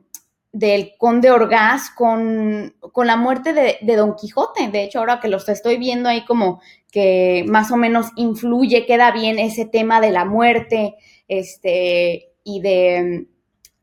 del 0.56 0.94
conde 0.98 1.32
Orgaz 1.32 1.90
con, 1.90 2.74
la 2.96 3.18
muerte 3.18 3.52
de, 3.52 3.78
de, 3.82 3.96
Don 3.98 4.16
Quijote. 4.16 4.70
De 4.70 4.84
hecho, 4.84 5.00
ahora 5.00 5.20
que 5.20 5.28
los 5.28 5.50
estoy 5.50 5.76
viendo 5.76 6.08
ahí 6.08 6.24
como 6.24 6.62
que 6.90 7.44
más 7.46 7.72
o 7.72 7.76
menos 7.76 8.08
influye, 8.16 8.86
queda 8.86 9.12
bien 9.12 9.38
ese 9.38 9.66
tema 9.66 10.00
de 10.00 10.12
la 10.12 10.24
muerte 10.24 10.96
este, 11.28 12.32
y 12.46 12.62
de 12.62 13.28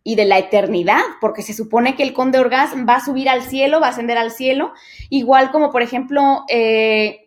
y 0.04 0.16
de 0.16 0.24
la 0.24 0.38
eternidad, 0.38 1.00
porque 1.20 1.42
se 1.42 1.52
supone 1.52 1.94
que 1.94 2.02
el 2.02 2.12
conde 2.12 2.40
Orgaz 2.40 2.72
va 2.88 2.96
a 2.96 3.04
subir 3.04 3.28
al 3.28 3.42
cielo, 3.42 3.78
va 3.78 3.86
a 3.86 3.90
ascender 3.90 4.18
al 4.18 4.32
cielo, 4.32 4.72
igual 5.10 5.52
como 5.52 5.70
por 5.70 5.82
ejemplo 5.82 6.44
eh, 6.48 7.21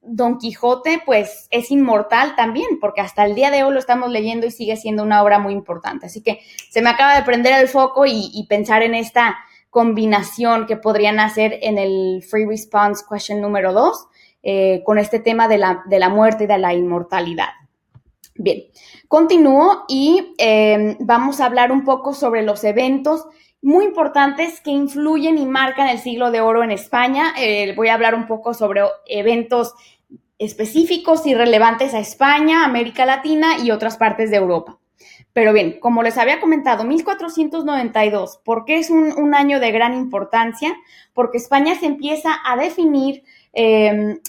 Don 0.00 0.38
Quijote, 0.38 1.02
pues 1.04 1.48
es 1.50 1.70
inmortal 1.70 2.34
también, 2.36 2.78
porque 2.80 3.00
hasta 3.00 3.24
el 3.24 3.34
día 3.34 3.50
de 3.50 3.64
hoy 3.64 3.72
lo 3.72 3.78
estamos 3.78 4.10
leyendo 4.10 4.46
y 4.46 4.50
sigue 4.50 4.76
siendo 4.76 5.02
una 5.02 5.22
obra 5.22 5.38
muy 5.38 5.52
importante. 5.52 6.06
Así 6.06 6.22
que 6.22 6.40
se 6.70 6.82
me 6.82 6.90
acaba 6.90 7.16
de 7.16 7.22
prender 7.22 7.60
el 7.60 7.68
foco 7.68 8.04
y, 8.06 8.46
pensar 8.48 8.82
en 8.82 8.94
esta 8.94 9.36
combinación 9.70 10.66
que 10.66 10.76
podrían 10.76 11.20
hacer 11.20 11.58
en 11.62 11.78
el 11.78 12.22
Free 12.28 12.46
Response 12.46 13.04
Question 13.08 13.40
número 13.40 13.72
2 13.72 14.06
eh, 14.42 14.82
con 14.84 14.98
este 14.98 15.18
tema 15.18 15.46
de 15.46 15.58
la, 15.58 15.82
de 15.86 15.98
la 15.98 16.08
muerte 16.08 16.44
y 16.44 16.46
de 16.46 16.58
la 16.58 16.72
inmortalidad. 16.72 17.48
Bien, 18.40 18.62
continúo 19.08 19.84
y 19.88 20.34
em, 20.38 20.96
vamos 21.00 21.40
a 21.40 21.46
hablar 21.46 21.72
un 21.72 21.84
poco 21.84 22.14
sobre 22.14 22.42
los 22.42 22.62
eventos 22.62 23.26
muy 23.62 23.84
importantes 23.84 24.60
que 24.60 24.70
influyen 24.70 25.38
y 25.38 25.46
marcan 25.46 25.88
el 25.88 25.98
siglo 25.98 26.30
de 26.30 26.40
oro 26.40 26.62
en 26.62 26.70
España. 26.70 27.34
Eh, 27.38 27.74
voy 27.76 27.88
a 27.88 27.94
hablar 27.94 28.14
un 28.14 28.26
poco 28.26 28.54
sobre 28.54 28.82
eventos 29.06 29.74
específicos 30.38 31.26
y 31.26 31.34
relevantes 31.34 31.94
a 31.94 31.98
España, 31.98 32.64
América 32.64 33.04
Latina 33.04 33.58
y 33.62 33.70
otras 33.70 33.96
partes 33.96 34.30
de 34.30 34.36
Europa. 34.36 34.78
Pero 35.32 35.52
bien, 35.52 35.78
como 35.80 36.02
les 36.02 36.16
había 36.18 36.40
comentado, 36.40 36.84
1492, 36.84 38.40
¿por 38.44 38.64
qué 38.64 38.78
es 38.78 38.90
un, 38.90 39.34
año 39.34 39.60
de 39.60 39.72
gran 39.72 39.94
importancia? 39.94 40.76
Porque 41.12 41.38
España 41.38 41.74
se 41.74 41.86
empieza 41.86 42.30
a 42.44 42.56
definir 42.56 43.24
em, 43.52 44.20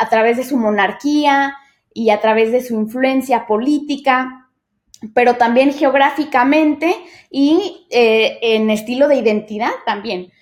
a 0.00 0.08
través 0.08 0.36
de 0.36 0.44
su 0.44 0.56
monarquía, 0.56 1.56
y 1.94 2.10
a 2.10 2.20
través 2.20 2.52
de 2.52 2.62
su 2.62 2.74
influencia 2.74 3.46
política, 3.46 4.41
pero 5.14 5.36
también 5.36 5.72
geográficamente 5.72 6.94
y 7.30 7.86
eh, 7.90 8.38
en 8.42 8.70
estilo 8.70 9.08
de 9.08 9.16
identidad 9.16 9.72
también. 9.84 10.32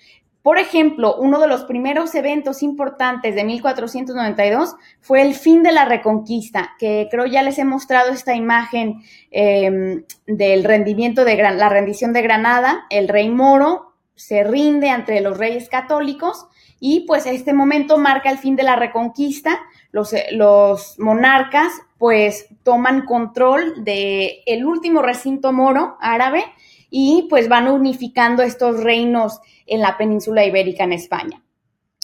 Por 0.41 0.57
ejemplo, 0.57 1.17
uno 1.17 1.39
de 1.39 1.47
los 1.47 1.65
primeros 1.65 2.15
eventos 2.15 2.63
importantes 2.63 3.35
de 3.35 3.43
1492 3.43 4.75
fue 4.99 5.21
el 5.21 5.35
fin 5.35 5.61
de 5.61 5.71
la 5.71 5.85
Reconquista, 5.85 6.71
que 6.79 7.07
creo 7.11 7.27
ya 7.27 7.43
les 7.43 7.59
he 7.59 7.65
mostrado 7.65 8.11
esta 8.11 8.33
imagen 8.33 9.03
em, 9.29 10.03
del 10.25 10.63
rendimiento 10.63 11.25
de 11.25 11.35
la 11.35 11.69
rendición 11.69 12.11
de 12.11 12.23
Granada. 12.23 12.85
El 12.89 13.07
rey 13.07 13.29
moro 13.29 13.93
se 14.15 14.43
rinde 14.43 14.89
ante 14.89 15.21
los 15.21 15.37
reyes 15.37 15.69
católicos 15.69 16.47
y 16.79 17.01
pues 17.01 17.27
este 17.27 17.53
momento 17.53 17.99
marca 17.99 18.31
el 18.31 18.39
fin 18.39 18.55
de 18.55 18.63
la 18.63 18.75
Reconquista 18.75 19.59
los, 19.91 20.99
monarcas 20.99 21.73
pues 21.97 22.47
toman 22.63 23.05
control 23.05 23.83
de 23.83 24.41
el 24.45 24.65
último 24.65 25.01
recinto 25.01 25.51
moro 25.51 25.97
árabe 26.01 26.43
y 26.89 27.27
pues 27.29 27.47
van 27.47 27.67
unificando 27.67 28.41
estos 28.41 28.83
reinos 28.83 29.39
en 29.67 29.81
la 29.81 29.97
península 29.97 30.45
ibérica 30.45 30.83
en 30.83 30.93
España. 30.93 31.41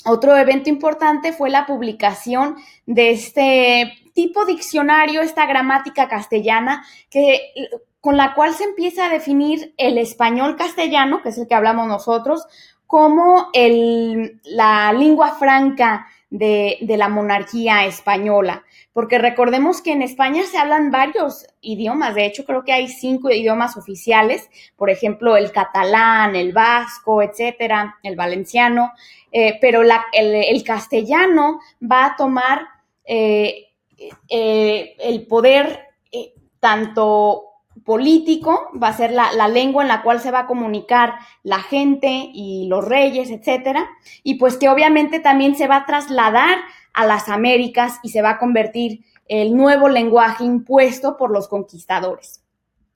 Otro 0.06 0.38
evento 0.38 0.70
importante 0.70 1.34
fue 1.34 1.50
la 1.50 1.66
publicación 1.66 2.56
de 2.86 3.10
este 3.12 3.94
tipo 4.14 4.46
diccionario, 4.46 5.22
esta 5.22 5.46
gramática 5.46 6.08
castellana, 6.08 6.86
que, 7.10 7.42
con 8.00 8.16
la 8.16 8.34
cual 8.34 8.54
se 8.54 8.64
empieza 8.64 9.08
a 9.08 9.10
definir 9.10 9.74
el 9.78 9.98
español 9.98 10.56
castellano, 10.56 11.22
que 11.22 11.30
es 11.30 11.38
el 11.38 11.48
que 11.48 11.56
hablamos 11.56 11.88
nosotros, 11.88 12.46
como 12.86 13.50
el, 13.52 14.40
la 14.46 14.94
lengua 14.94 15.36
franca 15.36 16.08
de, 16.30 16.78
la 16.98 17.10
monarquía 17.10 17.86
española, 17.86 18.64
porque 18.94 19.18
recordemos 19.18 19.82
que 19.82 19.94
en 19.94 20.02
España 20.02 20.44
se 20.44 20.58
hablan 20.58 20.92
varios 20.92 21.48
idiomas, 21.62 22.16
de 22.16 22.26
hecho 22.26 22.46
creo 22.46 22.64
que 22.64 22.74
hay 22.74 22.88
cinco 22.88 23.30
idiomas 23.30 23.78
oficiales, 23.78 24.50
por 24.76 24.90
ejemplo 24.90 25.38
el 25.38 25.52
catalán, 25.52 26.36
el 26.36 26.52
vasco, 26.52 27.22
etcétera, 27.22 27.98
el 28.04 28.16
valenciano, 28.16 28.92
eh, 29.32 29.58
pero 29.62 29.82
el, 29.82 30.64
castellano 30.64 31.60
va 31.82 32.06
a 32.06 32.16
tomar 32.16 32.68
eh, 33.06 33.68
eh, 34.30 34.96
el 35.00 35.26
poder 35.28 35.88
tanto 36.60 37.47
político, 37.88 38.70
va 38.84 38.90
a 38.90 38.98
ser 38.98 39.12
la, 39.12 39.48
lengua 39.48 39.82
en 39.82 39.88
la 39.88 40.04
cual 40.04 40.20
se 40.20 40.30
va 40.30 40.40
a 40.40 40.46
comunicar 40.46 41.14
la 41.44 41.60
gente 41.60 42.32
y 42.34 42.68
los 42.68 42.84
reyes, 42.84 43.32
etcétera, 43.32 43.88
y 44.24 44.36
pues 44.36 44.58
que 44.58 44.68
obviamente 44.68 45.22
también 45.22 45.56
se 45.56 45.68
va 45.68 45.78
a 45.78 45.86
trasladar 45.86 46.58
a 46.94 47.06
las 47.06 47.30
Américas 47.30 48.00
y 48.04 48.10
se 48.10 48.22
va 48.22 48.32
a 48.32 48.40
convertir 48.40 49.06
el 49.30 49.56
nuevo 49.56 49.88
lenguaje 49.88 50.44
impuesto 50.44 51.16
por 51.16 51.32
los 51.32 51.48
conquistadores. 51.48 52.44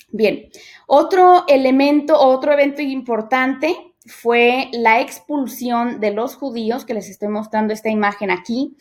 Bien, 0.10 0.50
otro 0.88 1.45
elemento, 1.48 2.19
otro 2.19 2.51
evento 2.51 2.81
importante 2.81 3.93
fue 4.05 4.67
la 4.74 5.00
expulsión 5.00 6.01
de 6.01 6.12
los 6.12 6.36
judíos, 6.36 6.83
que 6.83 6.95
les 6.95 7.10
estoy 7.10 7.29
mostrando 7.29 7.74
esta 7.74 7.88
imagen 7.88 8.29
aquí. 8.29 8.75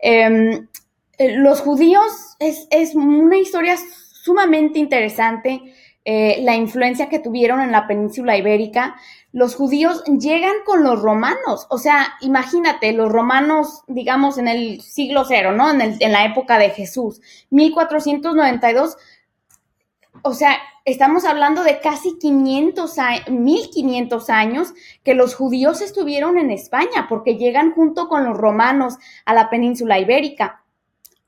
Em, 0.00 0.66
eh, 1.18 1.36
los 1.36 1.60
judíos 1.60 2.34
es, 2.40 2.66
es 2.72 2.96
una 2.96 3.38
historia 3.38 3.76
sumamente 4.22 4.78
interesante 4.78 5.60
eh, 6.04 6.38
la 6.42 6.54
influencia 6.54 7.08
que 7.08 7.18
tuvieron 7.18 7.60
en 7.60 7.72
la 7.72 7.88
península 7.88 8.36
ibérica. 8.36 8.96
Los 9.32 9.56
judíos 9.56 10.04
llegan 10.04 10.54
con 10.64 10.84
los 10.84 11.00
romanos, 11.02 11.66
o 11.70 11.78
sea, 11.78 12.14
imagínate, 12.20 12.92
los 12.92 13.10
romanos, 13.10 13.82
digamos, 13.88 14.38
en 14.38 14.46
el 14.46 14.80
siglo 14.80 15.24
cero, 15.24 15.52
¿no? 15.52 15.70
En, 15.70 15.96
en 15.98 16.12
la 16.12 16.24
época 16.24 16.58
de 16.58 16.70
Jesús, 16.70 17.20
1492, 17.50 18.96
o 20.22 20.34
sea, 20.34 20.58
estamos 20.84 21.24
hablando 21.24 21.64
de 21.64 21.80
casi 21.80 22.18
500, 22.18 22.94
1500 23.28 24.30
años 24.30 24.74
que 25.02 25.14
los 25.14 25.34
judíos 25.34 25.80
estuvieron 25.80 26.38
en 26.38 26.50
España, 26.50 27.06
porque 27.08 27.36
llegan 27.36 27.72
junto 27.72 28.08
con 28.08 28.24
los 28.24 28.36
romanos 28.36 28.98
a 29.24 29.34
la 29.34 29.50
península 29.50 29.98
ibérica. 29.98 30.61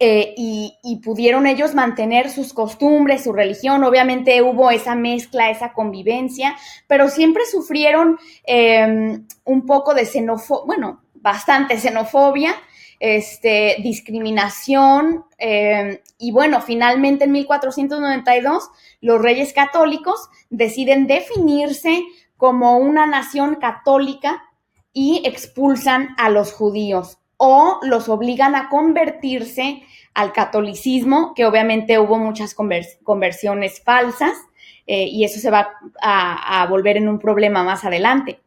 Eh, 0.00 0.34
y, 0.36 1.00
pudieron 1.04 1.46
ellos 1.46 1.74
mantener 1.74 2.30
sus 2.30 2.52
costumbres, 2.52 3.24
su 3.24 3.32
religión. 3.32 3.84
Obviamente 3.84 4.42
hubo 4.42 4.70
esa 4.70 4.94
mezcla, 4.96 5.50
esa 5.50 5.72
convivencia, 5.72 6.56
pero 6.88 7.08
siempre 7.08 7.44
sufrieron 7.46 8.18
em, 8.44 9.26
un 9.44 9.66
poco 9.66 9.94
de 9.94 10.04
xenofobia, 10.04 10.64
bueno, 10.66 11.02
bastante 11.14 11.78
xenofobia, 11.78 12.54
este, 12.98 13.76
discriminación. 13.82 15.24
Em, 15.38 15.98
y 16.18 16.32
bueno, 16.32 16.60
finalmente 16.60 17.24
en 17.24 17.32
1492 17.32 18.70
los 19.00 19.20
reyes 19.22 19.52
católicos 19.52 20.28
deciden 20.50 21.06
definirse 21.06 22.02
como 22.36 22.78
una 22.78 23.06
nación 23.06 23.56
católica 23.56 24.42
y 24.92 25.22
expulsan 25.24 26.14
a 26.18 26.30
los 26.30 26.52
judíos 26.52 27.18
o 27.36 27.80
los 27.82 28.08
obligan 28.08 28.54
a 28.54 28.68
convertirse 28.68 29.82
al 30.14 30.32
catolicismo, 30.32 31.34
que 31.34 31.44
obviamente 31.44 31.98
hubo 31.98 32.18
muchas 32.18 32.54
conversiones 32.54 33.82
falsas 33.82 34.34
eh, 34.86 35.06
y 35.06 35.24
eso 35.24 35.40
se 35.40 35.50
va 35.50 35.70
a, 36.00 36.66
volver 36.68 36.96
en 36.96 37.08
un 37.08 37.18
problema 37.18 37.64
más 37.64 37.84
adelante. 37.84 38.40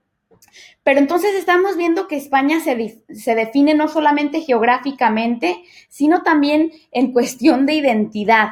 Pero 0.84 1.00
entonces 1.00 1.36
estamos 1.36 1.76
viendo 1.76 2.08
que 2.08 2.16
España 2.16 2.62
se, 2.62 3.02
se, 3.14 3.36
define 3.36 3.74
no 3.74 3.90
solamente 3.90 4.42
geográficamente, 4.42 5.64
sino 5.90 6.24
también 6.24 6.72
en 6.92 7.12
cuestión 7.12 7.66
de 7.66 7.74
identidad. 7.74 8.52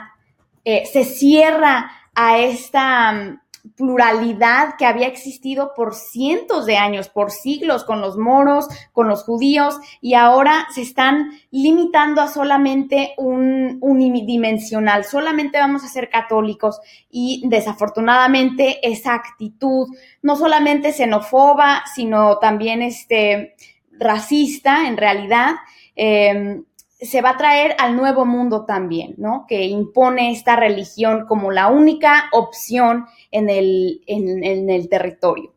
Eh, 0.65 0.85
se 0.91 1.05
cierra 1.05 1.91
a 2.13 2.39
esta 2.39 3.41
pluralidad 3.75 4.75
que 4.77 4.85
había 4.85 5.07
existido 5.07 5.73
por 5.75 5.95
cientos 5.95 6.65
de 6.65 6.77
años, 6.77 7.09
por 7.09 7.31
siglos, 7.31 7.83
con 7.83 8.01
los 8.01 8.17
moros, 8.17 8.67
con 8.93 9.07
los 9.07 9.23
judíos, 9.23 9.77
y 10.01 10.13
ahora 10.13 10.67
se 10.73 10.81
están 10.81 11.31
limitando 11.51 12.21
a 12.21 12.27
solamente 12.27 13.13
un 13.17 13.77
unidimensional, 13.81 15.03
solamente 15.03 15.57
vamos 15.57 15.83
a 15.83 15.87
ser 15.87 16.09
católicos 16.09 16.79
y 17.09 17.43
desafortunadamente 17.47 18.87
esa 18.87 19.13
actitud, 19.13 19.87
no 20.21 20.35
solamente 20.35 20.93
xenofoba, 20.93 21.83
sino 21.93 22.37
también 22.39 22.81
este, 22.81 23.55
racista 23.99 24.87
en 24.87 24.97
realidad, 24.97 25.55
eh, 25.95 26.61
se 26.99 27.21
va 27.21 27.31
a 27.31 27.37
traer 27.37 27.75
al 27.77 27.95
nuevo 27.95 28.25
mundo 28.25 28.65
también, 28.65 29.15
¿no? 29.17 29.45
Que 29.47 29.65
impone 29.65 30.31
esta 30.31 30.55
religión 30.55 31.25
como 31.27 31.51
la 31.51 31.67
única 31.67 32.29
opción 32.31 33.05
en 33.31 33.49
el, 33.49 34.01
en, 34.07 34.69
el 34.69 34.89
territorio. 34.89 35.53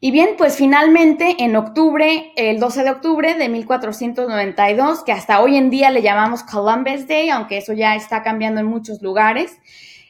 Y 0.00 0.10
bien, 0.10 0.30
pues 0.36 0.56
finalmente 0.56 1.36
en 1.38 1.54
octubre, 1.54 2.32
el 2.36 2.58
12 2.58 2.82
de 2.82 2.90
octubre 2.90 3.34
de 3.34 3.48
1492, 3.48 5.04
que 5.04 5.12
hasta 5.12 5.40
hoy 5.40 5.56
en 5.56 5.70
día 5.70 5.90
le 5.90 6.02
llamamos 6.02 6.42
Columbus 6.42 7.06
Day, 7.06 7.30
aunque 7.30 7.58
eso 7.58 7.72
ya 7.72 7.94
está 7.94 8.24
cambiando 8.24 8.60
en 8.60 8.66
muchos 8.66 9.00
lugares, 9.00 9.56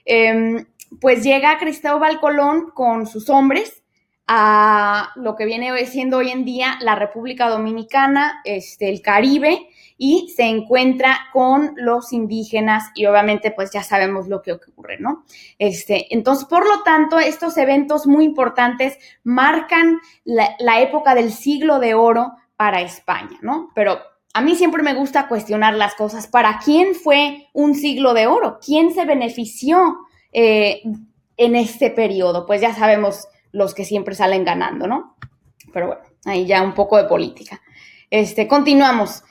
em, 0.07 0.65
pues 1.01 1.23
llega 1.23 1.59
Cristóbal 1.59 2.21
Colón 2.21 2.71
con 2.75 3.07
sus 3.07 3.29
hombres 3.29 3.83
a 4.27 5.11
lo 5.17 5.37
que 5.37 5.45
viene 5.45 5.85
siendo 5.85 6.19
hoy 6.19 6.31
en 6.31 6.47
día 6.47 6.79
la 6.81 6.95
República 6.95 7.51
Dominicana, 7.51 8.41
este, 8.45 8.89
el 8.89 9.03
Caribe, 9.03 9.69
y 10.04 10.30
se 10.35 10.42
encuentra 10.42 11.28
con 11.32 11.75
los 11.76 12.12
indígenas 12.12 12.90
y 12.97 13.06
obviamente 13.06 13.52
pues 13.52 13.71
ya 13.71 13.85
sabemos 13.85 14.26
lo 14.26 14.42
que 14.42 14.50
ocurre, 14.50 14.99
¿no? 14.99 15.25
Este, 15.61 16.12
entonces, 16.12 16.44
por 16.47 16.66
lo 16.66 16.82
tanto, 16.82 17.21
estos 17.21 17.56
eventos 17.56 18.09
muy 18.09 18.25
importantes 18.25 18.99
marcan 19.23 20.00
la, 20.25 20.80
época 20.80 21.14
del 21.14 21.30
siglo 21.30 21.78
de 21.78 21.94
oro 21.94 22.32
para 22.56 22.80
España, 22.80 23.38
¿no? 23.42 23.71
Pero 23.76 24.00
a 24.35 24.40
mí 24.40 24.56
siempre 24.56 24.82
me 24.82 24.94
gusta 24.94 25.28
cuestionar 25.28 25.75
las 25.75 25.94
cosas. 25.94 26.26
¿Para 26.26 26.59
quién 26.59 26.97
fue 26.97 27.47
un 27.52 27.76
siglo 27.76 28.12
de 28.12 28.26
oro? 28.26 28.59
¿Quién 28.59 28.92
se 28.92 29.04
benefició 29.04 29.99
eh, 30.32 30.82
en 31.37 31.54
este 31.54 31.90
periodo? 31.90 32.44
Pues 32.44 32.61
ya 32.61 32.75
sabemos 32.75 33.28
los 33.52 33.73
que 33.73 33.85
siempre 33.85 34.16
salen 34.16 34.44
ganando, 34.44 34.88
¿no? 34.88 35.16
Pero 35.73 35.87
bueno, 35.87 36.02
ahí 36.25 36.44
ya 36.44 36.61
un 36.61 36.75
poco 36.75 36.97
de 36.97 37.04
política. 37.04 37.62
Este, 38.11 38.49
continuamos. 38.49 39.23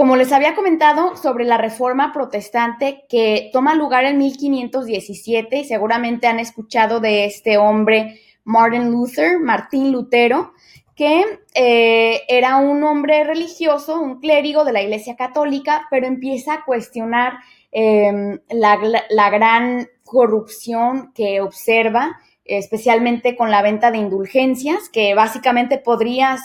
Como 0.00 0.16
les 0.16 0.32
había 0.32 0.54
comentado 0.54 1.14
sobre 1.14 1.44
la 1.44 1.58
reforma 1.58 2.10
protestante 2.10 3.04
que 3.06 3.50
toma 3.52 3.74
lugar 3.74 4.06
en 4.06 4.16
1517, 4.16 5.58
y 5.58 5.64
seguramente 5.66 6.26
han 6.26 6.40
escuchado 6.40 7.00
de 7.00 7.26
este 7.26 7.58
hombre, 7.58 8.18
Martin 8.44 8.90
Luther, 8.90 9.38
Martín 9.40 9.92
Lutero, 9.92 10.54
que 10.96 11.22
eh, 11.54 12.22
era 12.28 12.56
un 12.56 12.82
hombre 12.82 13.24
religioso, 13.24 14.00
un 14.00 14.20
clérigo 14.20 14.64
de 14.64 14.72
la 14.72 14.80
Iglesia 14.80 15.16
Católica, 15.16 15.86
pero 15.90 16.06
empieza 16.06 16.54
a 16.54 16.64
cuestionar 16.64 17.34
em, 17.70 18.38
la, 18.48 19.28
gran 19.28 19.86
corrupción 20.02 21.12
que 21.12 21.42
observa, 21.42 22.16
especialmente 22.46 23.36
con 23.36 23.50
la 23.50 23.60
venta 23.60 23.90
de 23.90 23.98
indulgencias, 23.98 24.88
que 24.88 25.14
básicamente 25.14 25.76
podrías 25.76 26.40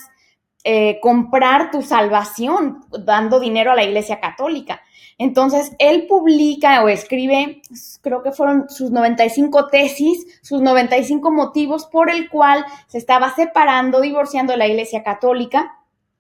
eh, 0.68 1.00
comprar 1.00 1.70
tu 1.70 1.84
salvación 1.84 2.84
dando 2.90 3.40
dinero 3.40 3.72
a 3.72 3.76
la 3.76 3.84
Iglesia 3.84 4.20
Católica. 4.20 4.82
Entonces, 5.20 5.76
él 5.78 6.08
publica 6.08 6.84
o 6.84 6.90
escribe, 6.90 7.62
creo 8.02 8.24
que 8.24 8.32
fueron 8.32 8.68
sus 8.68 8.90
95 8.90 9.68
tesis, 9.68 10.26
sus 10.42 10.64
95 10.64 11.30
motivos 11.30 11.86
por 11.86 12.10
el 12.10 12.30
cual 12.32 12.66
se 12.88 12.98
estaba 12.98 13.34
separando, 13.36 14.02
divorciando 14.02 14.54
de 14.54 14.58
la 14.58 14.68
Iglesia 14.68 15.04
Católica 15.04 15.72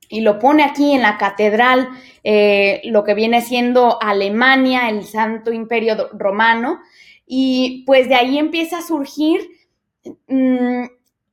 y 0.09 0.21
lo 0.21 0.37
pone 0.37 0.63
aquí 0.63 0.93
en 0.93 1.01
la 1.01 1.17
catedral, 1.17 1.89
eh, 2.23 2.81
lo 2.85 3.03
que 3.03 3.15
viene 3.15 3.41
siendo 3.41 3.99
Alemania, 3.99 4.89
el 4.89 5.05
Santo 5.05 5.51
Imperio 5.51 6.09
Romano, 6.13 6.81
y 7.25 7.83
pues 7.87 8.07
de 8.07 8.13
ahí 8.13 8.37
empieza 8.37 8.77
a 8.77 8.83
surgir 8.83 9.41
mm, 10.27 10.83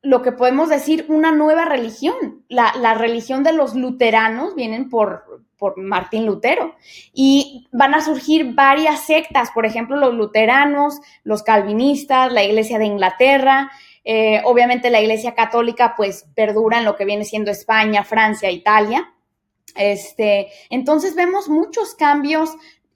lo 0.02 0.20
que 0.22 0.32
podemos 0.32 0.68
decir 0.68 1.06
una 1.08 1.32
nueva 1.32 1.64
religión. 1.64 2.44
La, 2.48 2.94
religión 2.94 3.44
de 3.44 3.52
los 3.52 3.74
luteranos 3.74 4.54
vienen 4.54 4.90
por, 4.90 5.44
por, 5.56 5.78
Martín 5.78 6.26
Lutero 6.26 6.74
y 7.14 7.68
van 7.72 7.94
a 7.94 8.00
surgir 8.00 8.52
varias 8.54 9.06
sectas, 9.06 9.50
por 9.52 9.64
ejemplo, 9.64 9.96
los 9.96 10.14
luteranos, 10.14 11.00
los 11.22 11.42
calvinistas, 11.44 12.32
la 12.32 12.42
Iglesia 12.42 12.78
de 12.78 12.86
Inglaterra. 12.86 13.70
Eh, 14.04 14.42
obviamente 14.44 14.90
la 14.90 15.00
Iglesia 15.00 15.34
Católica 15.34 15.94
pues 15.96 16.26
perdura 16.34 16.78
en 16.78 16.84
lo 16.84 16.96
que 16.96 17.04
viene 17.04 17.24
siendo 17.24 17.52
España, 17.52 18.02
Francia, 18.02 18.50
Italia. 18.50 19.14
Este, 19.76 20.48
entonces 20.68 21.14
vemos 21.14 21.48
muchos 21.48 21.94
cambios 21.94 22.50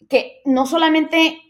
que 0.08 0.42
no 0.44 0.66
solamente 0.66 1.40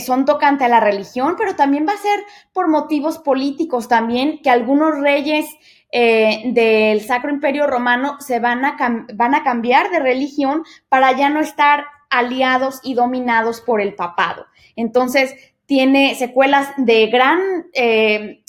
son 0.00 0.24
tocante 0.24 0.64
a 0.64 0.68
la 0.68 0.80
religión, 0.80 1.34
pero 1.36 1.56
también 1.56 1.86
va 1.86 1.92
a 1.92 1.98
ser 1.98 2.20
por 2.52 2.68
motivos 2.68 3.18
políticos 3.18 3.88
también, 3.88 4.40
que 4.42 4.50
algunos 4.50 4.98
reyes 4.98 5.46
eh, 5.92 6.42
del 6.46 7.00
Sacro 7.02 7.30
Imperio 7.30 7.66
Romano 7.66 8.16
se 8.20 8.40
van 8.40 8.64
a, 8.64 8.76
van 9.14 9.34
a 9.34 9.44
cambiar 9.44 9.90
de 9.90 10.00
religión 10.00 10.64
para 10.88 11.12
ya 11.12 11.30
no 11.30 11.40
estar 11.40 11.84
aliados 12.10 12.80
y 12.82 12.94
dominados 12.94 13.60
por 13.60 13.80
el 13.80 13.94
papado. 13.94 14.46
Entonces, 14.76 15.34
tiene 15.66 16.14
secuelas 16.14 16.72
de 16.76 17.06
gran, 17.06 17.66
eh, 17.72 18.42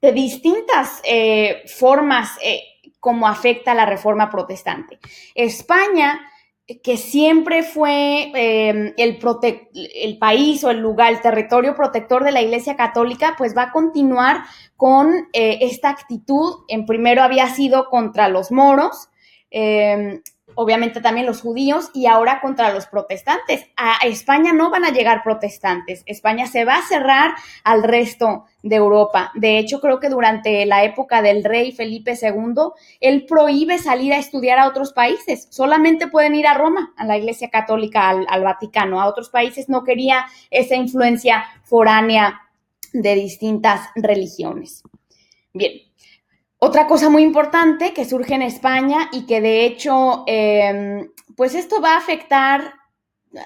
de 0.00 0.12
distintas 0.12 1.02
formas 1.78 2.38
como 3.00 3.26
afecta 3.26 3.74
la 3.74 3.84
reforma 3.84 4.30
protestante. 4.30 5.00
España 5.34 6.20
que 6.82 6.98
siempre 6.98 7.62
fue 7.62 8.30
em, 8.34 8.92
el, 8.98 9.18
el 9.72 10.18
país 10.18 10.62
o 10.64 10.70
el 10.70 10.80
lugar, 10.80 11.12
el 11.12 11.22
territorio 11.22 11.74
protector 11.74 12.24
de 12.24 12.32
la 12.32 12.42
Iglesia 12.42 12.76
Católica, 12.76 13.34
pues 13.38 13.56
va 13.56 13.64
a 13.64 13.72
continuar 13.72 14.44
con 14.76 15.28
eh, 15.32 15.58
esta 15.62 15.88
actitud. 15.88 16.64
En 16.68 16.84
primero 16.84 17.22
había 17.22 17.48
sido 17.48 17.88
contra 17.88 18.28
los 18.28 18.52
moros, 18.52 19.08
em, 19.50 20.20
obviamente 20.54 21.00
también 21.00 21.26
los 21.26 21.40
judíos 21.40 21.90
y 21.94 22.06
ahora 22.06 22.40
contra 22.40 22.72
los 22.72 22.86
protestantes. 22.86 23.66
A 23.76 24.06
España 24.06 24.52
no 24.52 24.70
van 24.70 24.84
a 24.84 24.90
llegar 24.90 25.22
protestantes, 25.22 26.02
España 26.06 26.46
se 26.46 26.64
va 26.64 26.76
a 26.76 26.86
cerrar 26.86 27.32
al 27.64 27.82
resto 27.82 28.44
de 28.62 28.76
Europa. 28.76 29.30
De 29.34 29.58
hecho, 29.58 29.80
creo 29.80 30.00
que 30.00 30.08
durante 30.08 30.66
la 30.66 30.84
época 30.84 31.22
del 31.22 31.44
rey 31.44 31.72
Felipe 31.72 32.18
II, 32.20 32.72
él 33.00 33.24
prohíbe 33.26 33.78
salir 33.78 34.12
a 34.12 34.18
estudiar 34.18 34.58
a 34.58 34.68
otros 34.68 34.92
países, 34.92 35.48
solamente 35.50 36.08
pueden 36.08 36.34
ir 36.34 36.46
a 36.46 36.54
Roma, 36.54 36.92
a 36.96 37.04
la 37.04 37.16
Iglesia 37.16 37.50
Católica, 37.50 38.08
al, 38.08 38.42
Vaticano, 38.42 39.00
a 39.00 39.06
otros 39.06 39.30
países 39.30 39.68
no 39.68 39.84
quería 39.84 40.26
esa 40.50 40.74
influencia 40.74 41.44
foránea 41.64 42.40
de 42.92 43.14
distintas 43.14 43.88
religiones. 43.94 44.82
Bien, 45.52 45.87
otra 46.58 46.86
cosa 46.86 47.08
muy 47.08 47.22
importante 47.22 47.92
que 47.92 48.04
surge 48.04 48.34
en 48.34 48.42
España 48.42 49.08
y 49.12 49.26
que 49.26 49.40
de 49.40 49.64
hecho, 49.64 50.24
em, 50.26 51.08
pues 51.36 51.54
esto 51.54 51.80
va 51.80 51.94
a 51.94 51.98
afectar 51.98 52.74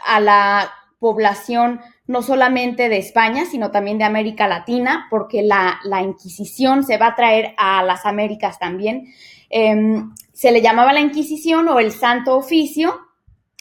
a 0.06 0.20
la 0.20 0.72
población 0.98 1.80
no 2.06 2.22
solamente 2.22 2.88
de 2.88 2.98
España, 2.98 3.44
sino 3.44 3.70
también 3.70 3.98
de 3.98 4.04
América 4.04 4.48
Latina, 4.48 5.08
porque 5.10 5.42
la, 5.42 5.78
Inquisición 6.02 6.84
se 6.84 6.96
va 6.96 7.08
a 7.08 7.14
traer 7.14 7.54
a 7.58 7.82
las 7.82 8.06
Américas 8.06 8.58
también. 8.58 9.12
Em, 9.50 10.14
se 10.32 10.50
le 10.50 10.62
llamaba 10.62 10.92
la 10.92 11.00
Inquisición 11.00 11.68
o 11.68 11.80
el 11.80 11.92
Santo 11.92 12.36
Oficio 12.36 12.98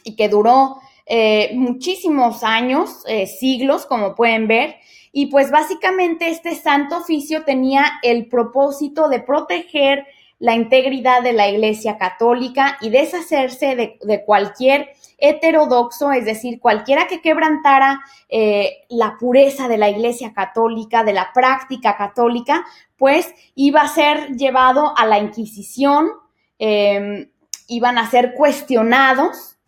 y 0.03 0.15
que 0.15 0.29
duró 0.29 0.77
eh, 1.05 1.51
muchísimos 1.55 2.43
años, 2.43 3.03
eh, 3.07 3.27
siglos, 3.27 3.85
como 3.85 4.15
pueden 4.15 4.47
ver, 4.47 4.75
y 5.11 5.27
pues 5.27 5.51
básicamente 5.51 6.29
este 6.29 6.55
santo 6.55 6.97
oficio 6.97 7.43
tenía 7.43 7.85
el 8.01 8.27
propósito 8.27 9.09
de 9.09 9.19
proteger 9.19 10.05
la 10.41 10.55
integridad 10.55 11.21
de 11.21 11.33
la 11.33 11.47
Iglesia 11.47 11.99
Católica 11.99 12.77
y 12.81 12.89
deshacerse 12.89 13.75
de, 13.75 14.23
cualquier 14.25 14.89
heterodoxo, 15.19 16.11
es 16.11 16.25
decir, 16.25 16.59
cualquiera 16.59 17.05
que 17.05 17.21
quebrantara 17.21 18.01
eh, 18.27 18.85
la 18.89 19.17
pureza 19.19 19.67
de 19.67 19.77
la 19.77 19.89
Iglesia 19.89 20.33
Católica, 20.33 21.03
de 21.03 21.13
la 21.13 21.31
práctica 21.31 21.95
católica, 21.95 22.65
pues 22.97 23.31
iba 23.53 23.81
a 23.81 23.87
ser 23.87 24.35
llevado 24.35 24.97
a 24.97 25.05
la 25.05 25.19
Inquisición, 25.19 26.09
em, 26.57 27.29
iban 27.67 27.99
a 27.99 28.09
ser 28.09 28.33
cuestionados 28.33 29.59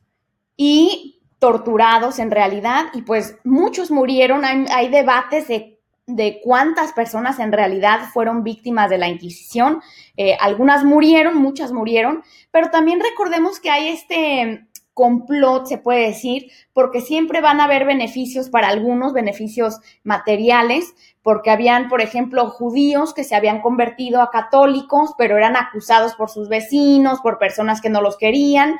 y 0.58 1.21
torturados 1.43 2.19
en 2.19 2.32
realidad 2.32 2.86
y 2.93 3.01
pues 3.01 3.36
muchos 3.43 3.91
murieron. 3.91 4.45
Hay, 4.45 4.88
debates 4.88 5.49
de, 5.49 5.77
de, 6.08 6.39
cuántas 6.41 6.93
personas 6.93 7.38
en 7.38 7.51
realidad 7.51 8.08
fueron 8.13 8.45
víctimas 8.45 8.89
de 8.89 8.97
la 8.97 9.10
Inquisición. 9.10 9.82
Eh, 10.15 10.38
algunas 10.39 10.86
murieron, 10.86 11.36
muchas 11.36 11.73
murieron, 11.73 12.23
pero 12.49 12.71
también 12.71 13.01
recordemos 13.01 13.60
que 13.60 13.69
hay 13.69 13.89
este, 13.89 14.69
complot, 14.93 15.65
se 15.65 15.77
puede 15.77 16.08
decir, 16.08 16.49
porque 16.71 17.01
siempre 17.01 17.41
van 17.41 17.60
a 17.60 17.65
haber 17.65 17.86
beneficios 17.86 18.49
para 18.49 18.69
algunos, 18.69 19.12
beneficios 19.12 19.79
materiales, 20.06 20.93
porque 21.23 21.51
habían, 21.51 21.89
por 21.89 21.99
ejemplo, 21.99 22.49
judíos 22.51 23.13
que 23.13 23.25
se 23.25 23.36
habían 23.36 23.62
convertido 23.62 24.21
a 24.21 24.32
católicos, 24.32 25.12
pero 25.17 25.36
eran 25.38 25.58
acusados 25.58 26.15
por 26.15 26.29
sus 26.29 26.47
vecinos, 26.47 27.19
por 27.21 27.38
personas 27.38 27.82
que 27.82 27.89
no 27.89 28.01
los 28.01 28.17
querían, 28.17 28.77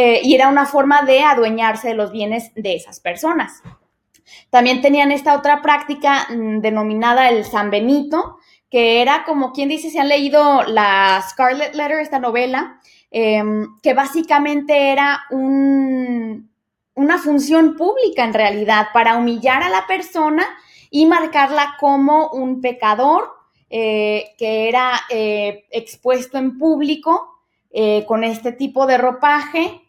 eh, 0.00 0.20
y 0.22 0.36
era 0.36 0.46
una 0.46 0.64
forma 0.64 1.02
de 1.02 1.24
adueñarse 1.24 1.88
de 1.88 1.94
los 1.94 2.12
bienes 2.12 2.52
de 2.54 2.76
esas 2.76 3.00
personas. 3.00 3.64
También 4.48 4.80
tenían 4.80 5.10
esta 5.10 5.36
otra 5.36 5.60
práctica 5.60 6.28
mm, 6.30 6.60
denominada 6.60 7.28
el 7.30 7.44
San 7.44 7.68
Benito, 7.68 8.38
que 8.70 9.02
era 9.02 9.24
como 9.24 9.52
quien 9.52 9.68
dice, 9.68 9.90
si 9.90 9.98
han 9.98 10.06
leído 10.06 10.62
la 10.62 11.20
Scarlet 11.28 11.74
Letter, 11.74 11.98
esta 11.98 12.20
novela, 12.20 12.80
em, 13.10 13.66
que 13.82 13.92
básicamente 13.92 14.92
era 14.92 15.24
un, 15.32 16.48
una 16.94 17.18
función 17.18 17.76
pública 17.76 18.22
en 18.22 18.34
realidad 18.34 18.90
para 18.94 19.16
humillar 19.16 19.64
a 19.64 19.68
la 19.68 19.84
persona 19.88 20.46
y 20.90 21.06
marcarla 21.06 21.74
como 21.80 22.28
un 22.28 22.60
pecador 22.60 23.32
eh, 23.68 24.26
que 24.38 24.68
era 24.68 24.92
eh, 25.10 25.64
expuesto 25.72 26.38
en 26.38 26.56
público 26.56 27.34
con 28.06 28.24
este 28.24 28.52
tipo 28.52 28.86
de 28.86 28.96
ropaje. 28.96 29.82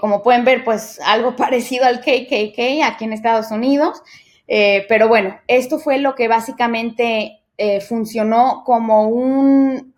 Como 0.00 0.22
pueden 0.22 0.44
ver, 0.44 0.64
pues 0.64 1.00
algo 1.04 1.36
parecido 1.36 1.86
al 1.86 2.00
KKK 2.00 2.82
aquí 2.84 3.04
en 3.04 3.12
Estados 3.12 3.50
Unidos. 3.50 4.02
pero 4.46 5.08
bueno, 5.08 5.38
esto 5.48 5.78
fue 5.78 5.98
lo 5.98 6.14
que 6.14 6.28
básicamente 6.28 7.40
funcionó 7.88 8.62
como 8.64 9.08
un, 9.08 9.94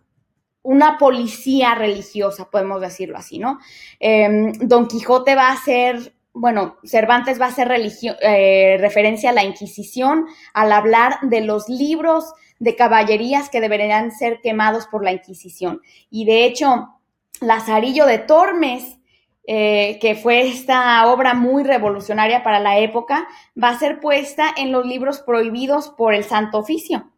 una 0.62 0.98
policía 0.98 1.74
religiosa, 1.74 2.50
podemos 2.50 2.81
decirlo 2.81 3.16
así, 3.16 3.38
¿no? 3.38 3.59
Em, 3.98 4.52
Don 4.52 4.88
Quijote 4.88 5.35
va 5.35 5.50
a 5.50 5.57
ser 5.57 6.16
bueno, 6.38 6.76
Cervantes 6.85 7.40
va 7.40 7.46
a 7.46 7.48
hacer 7.48 7.72
eh, 8.20 8.76
referencia 8.79 9.31
a 9.31 9.33
la 9.33 9.44
Inquisición 9.44 10.26
al 10.52 10.70
hablar 10.70 11.18
de 11.22 11.40
los 11.40 11.70
libros 11.70 12.31
de 12.59 12.76
caballerías 12.76 13.48
que 13.48 13.62
deberían 13.62 14.12
ser 14.12 14.40
quemados 14.42 14.87
por 14.87 15.02
la 15.02 15.12
Inquisición. 15.12 15.81
Y 16.11 16.26
de 16.26 16.44
hecho, 16.44 16.90
Lazarillo 17.40 18.05
de 18.05 18.18
Tormes, 18.18 18.95
eh, 19.46 19.98
que 20.00 20.16
fue 20.16 20.48
esta 20.48 21.06
obra 21.06 21.35
muy 21.35 21.62
revolucionaria 21.62 22.42
para 22.42 22.59
la 22.59 22.78
época, 22.78 23.28
va 23.62 23.68
a 23.70 23.78
ser 23.78 24.00
puesta 24.00 24.46
en 24.56 24.72
los 24.72 24.85
libros 24.85 25.20
prohibidos 25.20 25.88
por 25.90 26.14
el 26.14 26.24
Santo 26.24 26.59
Oficio. 26.59 27.11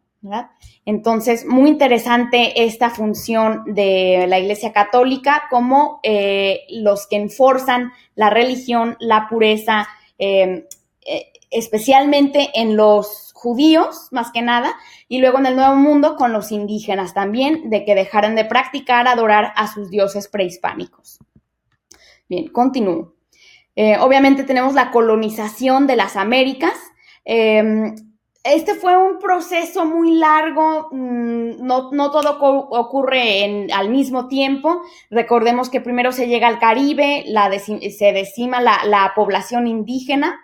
Entonces, 0.85 1.45
muy 1.45 1.69
interesante 1.69 2.65
esta 2.65 2.89
función 2.89 3.63
de 3.65 4.25
la 4.27 4.39
Iglesia 4.39 4.73
Católica 4.73 5.43
como 5.49 5.99
eh, 6.03 6.61
los 6.69 7.07
que 7.07 7.15
enforzan 7.15 7.93
la 8.15 8.29
religión, 8.29 8.97
la 8.99 9.27
pureza, 9.29 9.87
em, 10.17 10.65
eh, 11.05 11.31
especialmente 11.51 12.49
en 12.53 12.75
los 12.75 13.31
judíos, 13.33 14.09
más 14.11 14.31
que 14.31 14.41
nada, 14.41 14.75
y 15.07 15.19
luego 15.19 15.39
en 15.39 15.45
el 15.45 15.55
Nuevo 15.55 15.75
Mundo 15.75 16.15
con 16.17 16.33
los 16.33 16.51
indígenas 16.51 17.13
también, 17.13 17.69
de 17.69 17.85
que 17.85 17.95
dejaran 17.95 18.35
de 18.35 18.45
practicar, 18.45 19.07
adorar 19.07 19.53
a 19.55 19.71
sus 19.71 19.89
dioses 19.89 20.27
prehispánicos. 20.27 21.19
Bien, 22.29 22.47
continúo. 22.47 23.15
Eh, 23.75 23.97
obviamente 23.99 24.43
tenemos 24.43 24.75
la 24.75 24.91
colonización 24.91 25.87
de 25.87 25.95
las 25.95 26.15
Américas. 26.15 26.73
Em, 27.25 27.95
este 28.43 28.75
fue 28.75 28.95
un 28.97 29.19
proceso 29.19 29.85
muy 29.85 30.15
largo, 30.15 30.89
mm, 30.91 31.65
no, 31.65 32.11
todo 32.11 32.39
ocurre 32.39 33.67
al 33.73 33.89
mismo 33.89 34.27
tiempo. 34.27 34.81
Recordemos 35.09 35.69
que 35.69 35.81
primero 35.81 36.11
se 36.11 36.27
llega 36.27 36.47
al 36.47 36.59
Caribe, 36.59 37.25
se 37.97 38.13
decima 38.13 38.61
la, 38.61 39.11
población 39.15 39.67
indígena, 39.67 40.39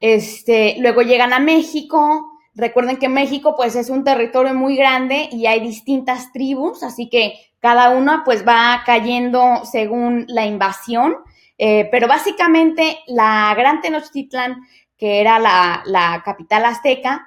este, 0.00 0.76
luego 0.80 1.02
llegan 1.02 1.32
a 1.32 1.38
México. 1.38 2.32
Recuerden 2.54 2.96
que 2.96 3.08
México 3.08 3.54
pues 3.56 3.76
es 3.76 3.88
un 3.88 4.04
territorio 4.04 4.54
muy 4.54 4.76
grande 4.76 5.28
y 5.30 5.46
hay 5.46 5.60
distintas 5.60 6.32
tribus, 6.32 6.82
así 6.82 7.08
que 7.08 7.34
cada 7.60 7.90
una 7.90 8.22
pues 8.24 8.46
va 8.46 8.82
cayendo 8.84 9.64
según 9.64 10.24
la 10.28 10.46
invasión. 10.46 11.16
Eh, 11.58 11.88
pero 11.90 12.06
básicamente 12.06 12.98
la 13.06 13.54
Gran 13.56 13.80
Tenochtitlan 13.80 14.60
que 14.98 15.20
era 15.20 15.38
la, 15.38 16.22
capital 16.24 16.64
azteca, 16.64 17.26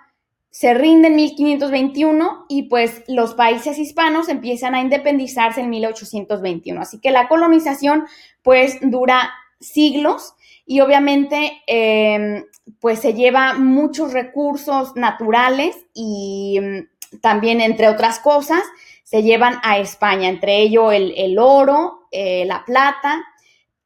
se 0.50 0.74
rinde 0.74 1.10
en 1.10 1.15
1521 1.15 2.46
y 2.50 2.63
pues 2.63 3.04
los 3.08 3.36
países 3.36 3.78
hispanos 3.78 4.30
empiezan 4.30 4.74
a 4.74 4.82
independizarse 4.82 5.62
en 5.62 5.70
1821. 5.70 6.82
Así 6.82 7.00
que 7.00 7.12
la 7.12 7.28
colonización 7.28 8.06
pues 8.42 8.80
dura 8.82 9.32
siglos 9.60 10.34
y 10.65 10.80
obviamente 10.80 11.62
em, 11.68 12.46
pues 12.80 13.00
se 13.00 13.13
lleva 13.13 13.54
muchos 13.54 14.12
recursos 14.13 14.96
naturales 14.96 15.76
y 15.94 16.60
mm, 16.60 17.20
también 17.22 17.62
entre 17.62 17.88
otras 17.88 18.20
cosas 18.20 18.63
se 19.10 19.24
llevan 19.24 19.60
a 19.63 19.80
España, 19.80 20.30
entre 20.30 20.62
ello 20.62 20.91
el, 20.91 21.39
oro, 21.39 22.08
eh, 22.12 22.45
la 22.45 22.63
plata, 22.63 23.26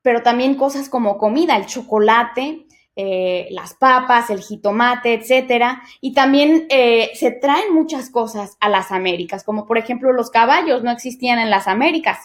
pero 0.02 0.22
también 0.22 0.56
cosas 0.56 0.90
como 0.90 1.18
comida, 1.18 1.56
el 1.56 1.66
chocolate, 1.66 2.68
eh, 2.98 3.48
las 3.52 3.74
papas, 3.74 4.30
el 4.30 4.42
jitomate, 4.42 5.14
etcétera. 5.14 5.82
Y 6.02 6.12
también 6.12 6.68
eh, 6.70 7.12
se 7.14 7.32
traen 7.32 7.74
muchas 7.74 8.10
cosas 8.10 8.58
a 8.60 8.68
las 8.68 8.92
Américas, 8.92 9.46
como 9.46 9.66
por 9.66 9.78
ejemplo 9.78 10.12
los 10.12 10.30
caballos 10.30 10.84
no 10.84 10.92
existían 10.92 11.40
en 11.40 11.50
las 11.50 11.70
Américas. 11.70 12.18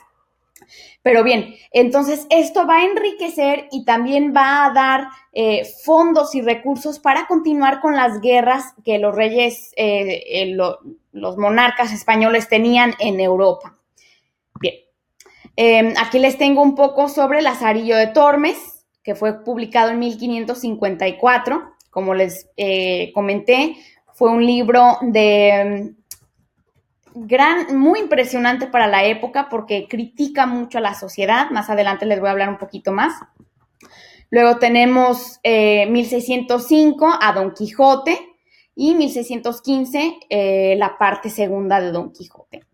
Pero 1.02 1.24
bien, 1.24 1.54
entonces 1.72 2.26
esto 2.30 2.66
va 2.66 2.78
a 2.78 2.84
enriquecer 2.84 3.68
y 3.70 3.84
también 3.84 4.34
va 4.36 4.66
a 4.66 4.72
dar 4.72 5.08
eh, 5.32 5.62
fondos 5.84 6.34
y 6.34 6.42
recursos 6.42 6.98
para 6.98 7.26
continuar 7.26 7.80
con 7.80 7.96
las 7.96 8.20
guerras 8.20 8.74
que 8.84 8.98
los 8.98 9.14
reyes, 9.14 9.72
los 11.12 11.36
monarcas 11.36 11.92
españoles 11.92 12.48
tenían 12.48 12.94
en 12.98 13.20
Europa. 13.20 13.76
Bien, 14.60 15.94
aquí 15.98 16.18
les 16.18 16.38
tengo 16.38 16.62
un 16.62 16.74
poco 16.74 17.08
sobre 17.08 17.42
Lazarillo 17.42 17.96
de 17.96 18.08
Tormes 18.08 18.78
que 19.08 19.14
fue 19.14 19.42
publicado 19.42 19.90
en 19.90 20.00
1554. 20.00 21.62
Como 21.88 22.12
les 22.12 22.46
eh, 22.58 23.10
comenté, 23.14 23.74
fue 24.12 24.30
un 24.30 24.44
libro 24.44 24.98
de 25.00 25.94
gran, 27.26 27.78
muy 27.78 28.00
impresionante 28.00 28.66
para 28.66 28.86
la 28.86 29.04
época 29.04 29.48
porque 29.48 29.86
critica 29.88 30.46
mucho 30.46 30.78
a 30.78 30.80
la 30.80 30.94
sociedad. 30.94 31.50
Más 31.50 31.70
adelante 31.70 32.06
les 32.06 32.20
voy 32.20 32.28
a 32.28 32.32
hablar 32.32 32.48
un 32.48 32.58
poquito 32.58 32.92
más. 32.92 33.14
Luego 34.30 34.58
tenemos 34.58 35.40
1605 35.44 37.08
eh, 37.08 37.12
a 37.20 37.32
Don 37.32 37.52
Quijote 37.54 38.18
y 38.74 38.94
1615 38.94 40.18
eh, 40.28 40.76
la 40.76 40.98
parte 40.98 41.30
segunda 41.30 41.80
de 41.80 41.92
Don 41.92 42.12
Quijote. 42.12 42.64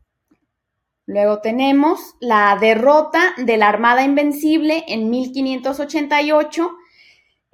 Luego 1.07 1.41
tenemos 1.41 2.17
la 2.21 2.57
derrota 2.61 3.35
de 3.37 3.57
la 3.57 3.69
Armada 3.69 4.03
Invencible 4.03 4.85
en 4.89 5.11
1588. 5.11 6.77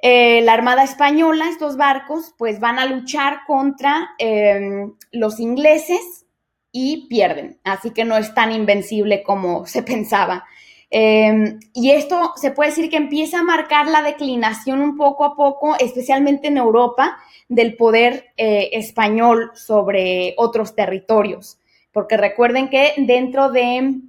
Eh, 0.03 0.40
la 0.42 0.55
Armada 0.55 0.85
Española, 0.85 1.48
estos 1.48 1.76
barcos, 1.76 2.35
pues 2.38 2.61
van 2.61 2.79
a 2.79 2.87
luchar 2.87 3.40
contra 3.46 4.11
em, 4.18 4.94
los 5.11 5.40
ingleses 5.40 6.19
y 6.72 7.09
pierden. 7.09 7.59
Así 7.64 7.90
que 7.90 8.04
no 8.04 8.16
es 8.16 8.35
tan 8.35 8.52
invencible 8.52 9.22
como 9.22 9.66
se 9.66 9.83
pensaba. 9.83 10.44
Em, 10.90 11.61
y 11.72 11.90
esto 11.90 12.33
se 12.37 12.50
puede 12.50 12.70
decir 12.70 12.90
que 12.90 12.96
empieza 12.96 13.40
a 13.40 13.44
marcar 13.44 13.87
la 13.87 14.02
declinación 14.02 14.80
un 14.80 14.96
poco 14.96 15.24
a 15.24 15.37
poco, 15.37 15.76
especialmente 15.78 16.48
en 16.48 16.56
Europa, 16.56 17.16
del 17.48 17.76
poder 17.76 18.33
eh, 18.37 18.70
español 18.72 19.52
sobre 19.54 20.35
otros 20.37 20.74
territorios 20.74 21.61
porque 21.92 22.16
recuerden 22.16 22.68
que 22.68 22.92
dentro 22.98 23.50
de 23.50 24.00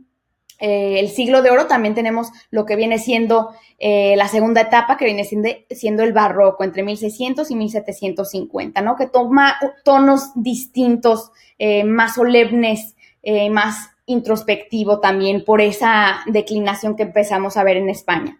eh, 0.62 1.00
el 1.00 1.10
siglo 1.10 1.42
de 1.42 1.50
oro 1.50 1.66
también 1.66 1.96
tenemos 1.96 2.32
lo 2.52 2.68
que 2.68 2.76
viene 2.76 3.00
siendo 3.00 3.50
eh, 3.80 4.14
la 4.16 4.28
segunda 4.28 4.62
etapa, 4.62 4.96
que 4.96 5.06
viene 5.06 5.26
siendo, 5.26 6.04
el 6.04 6.14
barroco, 6.14 6.64
entre 6.64 6.84
1600 6.84 7.50
y 7.50 7.56
1750, 7.56 8.80
¿no? 8.82 8.96
Que 8.96 9.08
toma 9.08 9.56
tonos 9.84 10.32
distintos, 10.36 11.32
eh, 11.58 11.84
más 11.84 12.16
solemnes, 12.16 12.96
más 13.52 13.92
introspectivo 14.08 15.00
también 15.00 15.46
por 15.46 15.62
esa 15.62 16.22
declinación 16.26 16.96
que 16.96 17.04
empezamos 17.04 17.56
a 17.56 17.64
ver 17.64 17.78
en 17.78 17.90
España. 17.90 18.40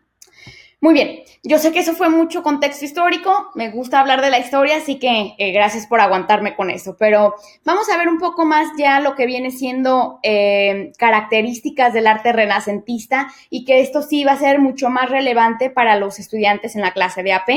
Muy 0.84 0.96
bien, 0.96 1.20
yo 1.44 1.60
sé 1.60 1.72
que 1.72 1.78
eso 1.78 1.94
fue 1.94 2.10
mucho 2.10 2.42
contexto 2.42 2.86
histórico, 2.86 3.52
me 3.54 3.70
gusta 3.70 4.00
hablar 4.00 4.20
de 4.20 4.32
la 4.32 4.40
historia, 4.40 4.78
así 4.78 4.98
que 4.98 5.36
eh, 5.38 5.52
gracias 5.52 5.86
por 5.86 6.02
aguantarme 6.02 6.56
con 6.56 6.72
eso, 6.72 6.96
pero 6.98 7.36
vamos 7.64 7.88
a 7.88 7.98
ver 7.98 8.10
un 8.10 8.18
poco 8.18 8.46
más 8.46 8.68
ya 8.80 9.00
lo 9.00 9.14
que 9.14 9.28
viene 9.28 9.52
siendo 9.52 10.20
eh, 10.24 10.92
características 10.98 11.94
del 11.94 12.08
arte 12.08 12.34
renacentista 12.34 13.32
y 13.52 13.64
que 13.64 13.82
esto 13.82 14.02
sí 14.02 14.24
va 14.24 14.32
a 14.32 14.40
ser 14.40 14.58
mucho 14.58 14.90
más 14.90 15.08
relevante 15.08 15.70
para 15.70 15.98
los 15.98 16.18
estudiantes 16.18 16.76
en 16.76 16.82
la 16.82 16.94
clase 16.94 17.22
de 17.22 17.34
AP. 17.34 17.50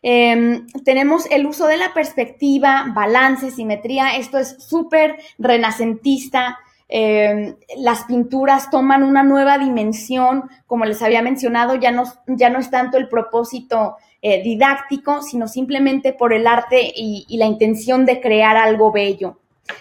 Em, 0.00 0.68
tenemos 0.84 1.26
el 1.32 1.46
uso 1.46 1.66
de 1.66 1.78
la 1.78 1.94
perspectiva, 1.94 2.92
balance, 2.94 3.50
simetría, 3.50 4.16
esto 4.16 4.38
es 4.38 4.54
súper 4.60 5.18
renacentista, 5.36 6.60
eh, 6.88 7.56
las 7.76 8.04
pinturas 8.04 8.70
toman 8.70 9.02
una 9.02 9.22
nueva 9.22 9.58
dimensión, 9.58 10.44
como 10.66 10.86
les 10.86 11.02
había 11.02 11.22
mencionado, 11.22 11.74
ya 11.74 11.90
no, 11.90 12.04
ya 12.26 12.48
no 12.48 12.58
es 12.58 12.70
tanto 12.70 12.96
el 12.96 13.08
propósito 13.08 13.96
eh, 14.22 14.42
didáctico, 14.42 15.22
sino 15.22 15.46
simplemente 15.46 16.12
por 16.12 16.32
el 16.32 16.46
arte 16.46 16.92
y, 16.94 17.26
la 17.36 17.46
intención 17.46 18.06
de 18.06 18.20
crear 18.20 18.56
algo 18.56 18.90
bello. 18.90 19.38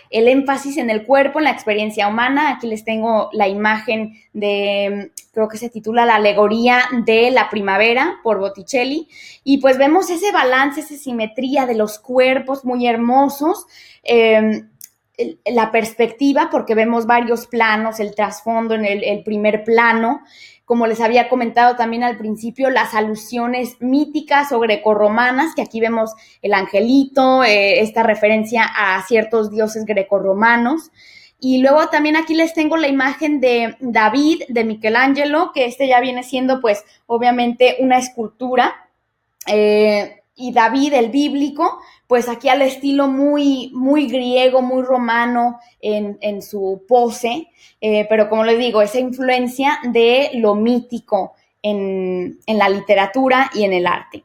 El 0.09 0.27
énfasis 0.27 0.75
en 0.77 0.89
el 0.89 1.05
cuerpo, 1.05 1.39
en 1.39 1.45
la 1.45 1.51
experiencia 1.51 2.09
humana. 2.09 2.51
Aquí 2.51 2.67
les 2.67 2.83
tengo 2.83 3.29
la 3.31 3.47
imagen 3.47 4.15
de, 4.33 5.11
creo 5.31 5.47
que 5.47 5.57
se 5.57 5.69
titula 5.69 6.05
La 6.05 6.15
alegoría 6.15 6.83
de 7.05 7.31
la 7.31 7.49
primavera 7.49 8.17
por 8.21 8.37
Botticelli. 8.37 9.07
Y 9.45 9.59
pues 9.59 9.77
vemos 9.77 10.09
ese 10.09 10.31
balance, 10.33 10.81
esa 10.81 10.97
simetría 10.97 11.65
de 11.65 11.75
los 11.75 11.99
cuerpos 11.99 12.65
muy 12.65 12.85
hermosos. 12.85 13.65
Eh, 14.03 14.65
la 15.45 15.71
perspectiva, 15.71 16.49
porque 16.51 16.75
vemos 16.75 17.05
varios 17.05 17.47
planos, 17.47 17.99
el 17.99 18.13
trasfondo 18.13 18.75
en 18.75 18.85
el, 18.85 19.23
primer 19.23 19.63
plano, 19.63 20.21
como 20.63 20.85
les 20.85 21.01
había 21.01 21.29
comentado 21.29 21.75
también 21.75 22.03
al 22.03 22.17
principio, 22.17 22.69
las 22.69 22.93
alusiones 22.93 23.77
míticas 23.79 24.51
o 24.51 24.59
grecorromanas, 24.59 25.55
que 25.55 25.61
aquí 25.61 25.79
vemos 25.79 26.13
el 26.41 26.53
angelito, 26.53 27.43
eh, 27.43 27.79
esta 27.79 28.03
referencia 28.03 28.63
a 28.63 29.01
ciertos 29.07 29.49
dioses 29.49 29.85
grecorromanos. 29.85 30.91
Y 31.39 31.59
luego 31.59 31.87
también 31.87 32.15
aquí 32.15 32.33
les 32.33 32.53
tengo 32.53 32.77
la 32.77 32.87
imagen 32.87 33.39
de 33.39 33.75
David, 33.79 34.43
de 34.49 34.63
Michelangelo, 34.63 35.51
que 35.53 35.65
este 35.65 35.87
ya 35.87 35.99
viene 35.99 36.23
siendo 36.23 36.61
pues 36.61 36.83
obviamente 37.05 37.77
una 37.79 37.97
escultura. 37.97 38.89
Eh, 39.45 40.16
y 40.37 40.53
David, 40.53 40.93
el 40.93 41.09
bíblico, 41.09 41.79
pues 42.05 42.29
aquí 42.29 42.47
al 42.47 42.61
estilo 42.61 43.07
muy, 43.07 43.71
muy 43.73 44.07
griego, 44.07 44.61
muy 44.61 44.83
romano 44.83 45.59
en, 45.81 46.41
su 46.43 46.85
pose, 46.87 47.49
eh, 47.81 48.05
pero 48.07 48.29
como 48.29 48.43
les 48.43 48.59
digo, 48.59 48.81
esa 48.81 48.99
influencia 48.99 49.79
de 49.83 50.29
lo 50.35 50.53
mítico 50.53 51.33
en, 51.63 52.39
en 52.45 52.57
la 52.57 52.69
literatura 52.69 53.49
y 53.53 53.63
en 53.63 53.73
el 53.73 53.87
arte. 53.87 54.23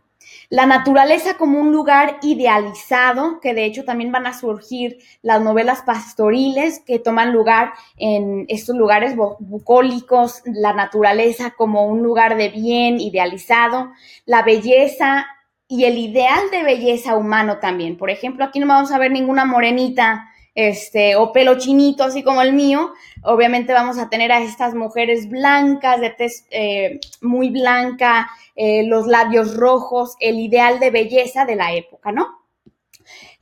La 0.50 0.66
naturaleza 0.66 1.38
como 1.38 1.58
un 1.58 1.72
lugar 1.72 2.18
idealizado, 2.20 3.40
que 3.40 3.54
de 3.54 3.64
hecho 3.64 3.86
también 3.86 4.12
van 4.12 4.26
a 4.26 4.38
surgir 4.38 4.98
las 5.22 5.40
novelas 5.40 5.80
pastoriles 5.80 6.80
que 6.80 6.98
toman 6.98 7.32
lugar 7.32 7.72
en 7.96 8.44
estos 8.48 8.76
lugares 8.76 9.16
bucólicos, 9.16 10.42
la 10.44 10.74
naturaleza 10.74 11.54
como 11.56 11.86
un 11.86 12.02
lugar 12.02 12.36
de 12.36 12.50
bien 12.50 13.00
idealizado, 13.00 13.92
la 14.26 14.42
belleza 14.42 15.26
y 15.72 15.86
el 15.86 15.96
ideal 15.96 16.50
de 16.50 16.64
belleza 16.64 17.16
humano 17.16 17.56
también. 17.56 17.96
Por 17.96 18.10
ejemplo, 18.10 18.44
aquí 18.44 18.60
no 18.60 18.66
vamos 18.66 18.92
a 18.92 18.98
ver 18.98 19.10
ninguna 19.10 19.46
morenita 19.46 20.28
este, 20.54 21.16
o 21.16 21.32
pelo 21.32 21.56
chinito, 21.56 22.04
así 22.04 22.22
como 22.22 22.42
el 22.42 22.52
mío. 22.52 22.92
Obviamente 23.22 23.72
vamos 23.72 23.96
a 23.96 24.10
tener 24.10 24.32
a 24.32 24.42
estas 24.42 24.74
mujeres 24.74 25.30
blancas, 25.30 25.98
de 26.02 26.10
tez 26.10 26.46
eh, 26.50 27.00
muy 27.22 27.48
blanca, 27.48 28.30
eh, 28.54 28.84
los 28.86 29.06
labios 29.06 29.56
rojos, 29.56 30.14
el 30.20 30.40
ideal 30.40 30.78
de 30.78 30.90
belleza 30.90 31.46
de 31.46 31.56
la 31.56 31.72
época, 31.72 32.12
¿no? 32.12 32.41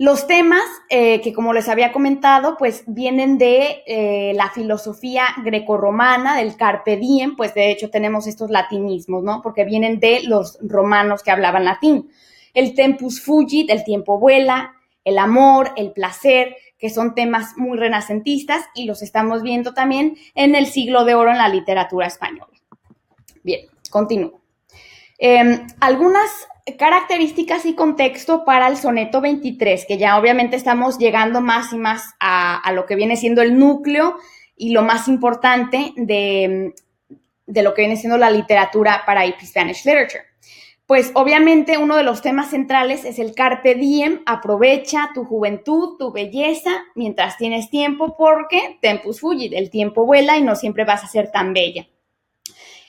Los 0.00 0.26
temas 0.26 0.64
eh, 0.88 1.20
que, 1.20 1.34
como 1.34 1.52
les 1.52 1.68
había 1.68 1.92
comentado, 1.92 2.56
pues 2.56 2.84
vienen 2.86 3.36
de 3.36 3.82
eh, 3.86 4.32
la 4.34 4.48
filosofía 4.48 5.26
grecorromana, 5.44 6.38
del 6.38 6.56
carpe 6.56 6.96
diem, 6.96 7.36
pues 7.36 7.52
de 7.52 7.70
hecho 7.70 7.90
tenemos 7.90 8.26
estos 8.26 8.48
latinismos, 8.48 9.22
¿no? 9.22 9.42
Porque 9.42 9.66
vienen 9.66 10.00
de 10.00 10.22
los 10.22 10.56
romanos 10.62 11.22
que 11.22 11.30
hablaban 11.30 11.66
latín. 11.66 12.10
El 12.54 12.74
tempus 12.74 13.20
fugit, 13.20 13.68
el 13.68 13.84
tiempo 13.84 14.18
vuela, 14.18 14.72
el 15.04 15.18
amor, 15.18 15.72
el 15.76 15.92
placer, 15.92 16.56
que 16.78 16.88
son 16.88 17.14
temas 17.14 17.58
muy 17.58 17.76
renacentistas 17.76 18.64
y 18.74 18.86
los 18.86 19.02
estamos 19.02 19.42
viendo 19.42 19.74
también 19.74 20.16
en 20.34 20.54
el 20.54 20.64
siglo 20.64 21.04
de 21.04 21.14
oro 21.14 21.30
en 21.30 21.36
la 21.36 21.50
literatura 21.50 22.06
española. 22.06 22.54
Bien, 23.42 23.66
continúo. 23.90 24.40
Em, 25.18 25.66
algunas 25.78 26.30
características 26.76 27.66
y 27.66 27.74
contexto 27.74 28.44
para 28.44 28.68
el 28.68 28.76
soneto 28.76 29.20
23, 29.20 29.86
que 29.86 29.98
ya 29.98 30.18
obviamente 30.18 30.56
estamos 30.56 30.98
llegando 30.98 31.40
más 31.40 31.72
y 31.72 31.76
más 31.76 32.14
a, 32.20 32.70
lo 32.72 32.86
que 32.86 32.96
viene 32.96 33.16
siendo 33.16 33.42
el 33.42 33.58
núcleo 33.58 34.16
y 34.56 34.72
lo 34.72 34.82
más 34.82 35.08
importante 35.08 35.92
de, 35.96 36.74
de 37.46 37.62
lo 37.62 37.74
que 37.74 37.82
viene 37.82 37.96
siendo 37.96 38.18
la 38.18 38.30
literatura 38.30 39.02
para 39.06 39.26
IP 39.26 39.40
Spanish 39.42 39.84
Literature. 39.84 40.24
Pues 40.90 41.12
obviamente 41.14 41.78
uno 41.78 41.96
de 41.96 42.02
los 42.02 42.20
temas 42.20 42.50
centrales 42.50 43.04
es 43.04 43.20
el 43.20 43.34
carpe 43.34 43.76
diem, 43.76 44.22
aprovecha 44.26 45.10
tu 45.14 45.24
juventud, 45.24 45.96
tu 45.98 46.10
belleza 46.10 46.70
mientras 46.96 47.36
tienes 47.36 47.70
tiempo 47.70 48.16
porque 48.18 48.78
tempus 48.82 49.20
fugit, 49.20 49.52
el 49.52 49.70
tiempo 49.70 50.04
vuela 50.04 50.36
y 50.36 50.42
no 50.42 50.56
siempre 50.56 50.84
vas 50.84 51.04
a 51.04 51.06
ser 51.06 51.30
tan 51.30 51.52
bella. 51.52 51.86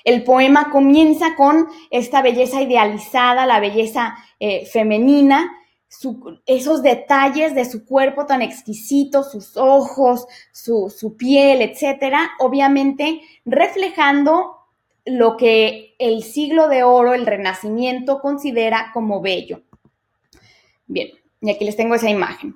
El 0.04 0.24
poema 0.24 0.70
comienza 0.72 1.36
con 1.36 1.68
esta 1.90 2.22
belleza 2.22 2.62
idealizada, 2.62 3.46
la 3.46 3.60
belleza 3.60 4.16
eh, 4.40 4.66
femenina, 4.66 5.52
esos 6.46 6.82
detalles 6.82 7.54
de 7.54 7.66
su 7.66 7.86
cuerpo 7.86 8.26
tan 8.26 8.42
exquisito, 8.42 9.24
sus 9.24 9.58
ojos, 9.58 10.26
su, 10.52 10.90
su 10.90 11.18
piel, 11.18 11.62
etcétera, 11.62 12.32
obviamente 12.40 13.22
reflejando 13.46 14.58
lo 15.06 15.36
que 15.36 15.96
el 16.00 16.24
siglo 16.24 16.68
de 16.68 16.84
oro, 16.84 17.14
el 17.14 17.26
renacimiento, 17.26 18.22
considera 18.22 18.92
como 18.94 19.22
bello. 19.22 19.64
Bien, 20.88 21.10
y 21.42 21.52
aquí 21.52 21.66
les 21.66 21.76
tengo 21.76 21.96
esa 21.96 22.10
imagen. 22.10 22.56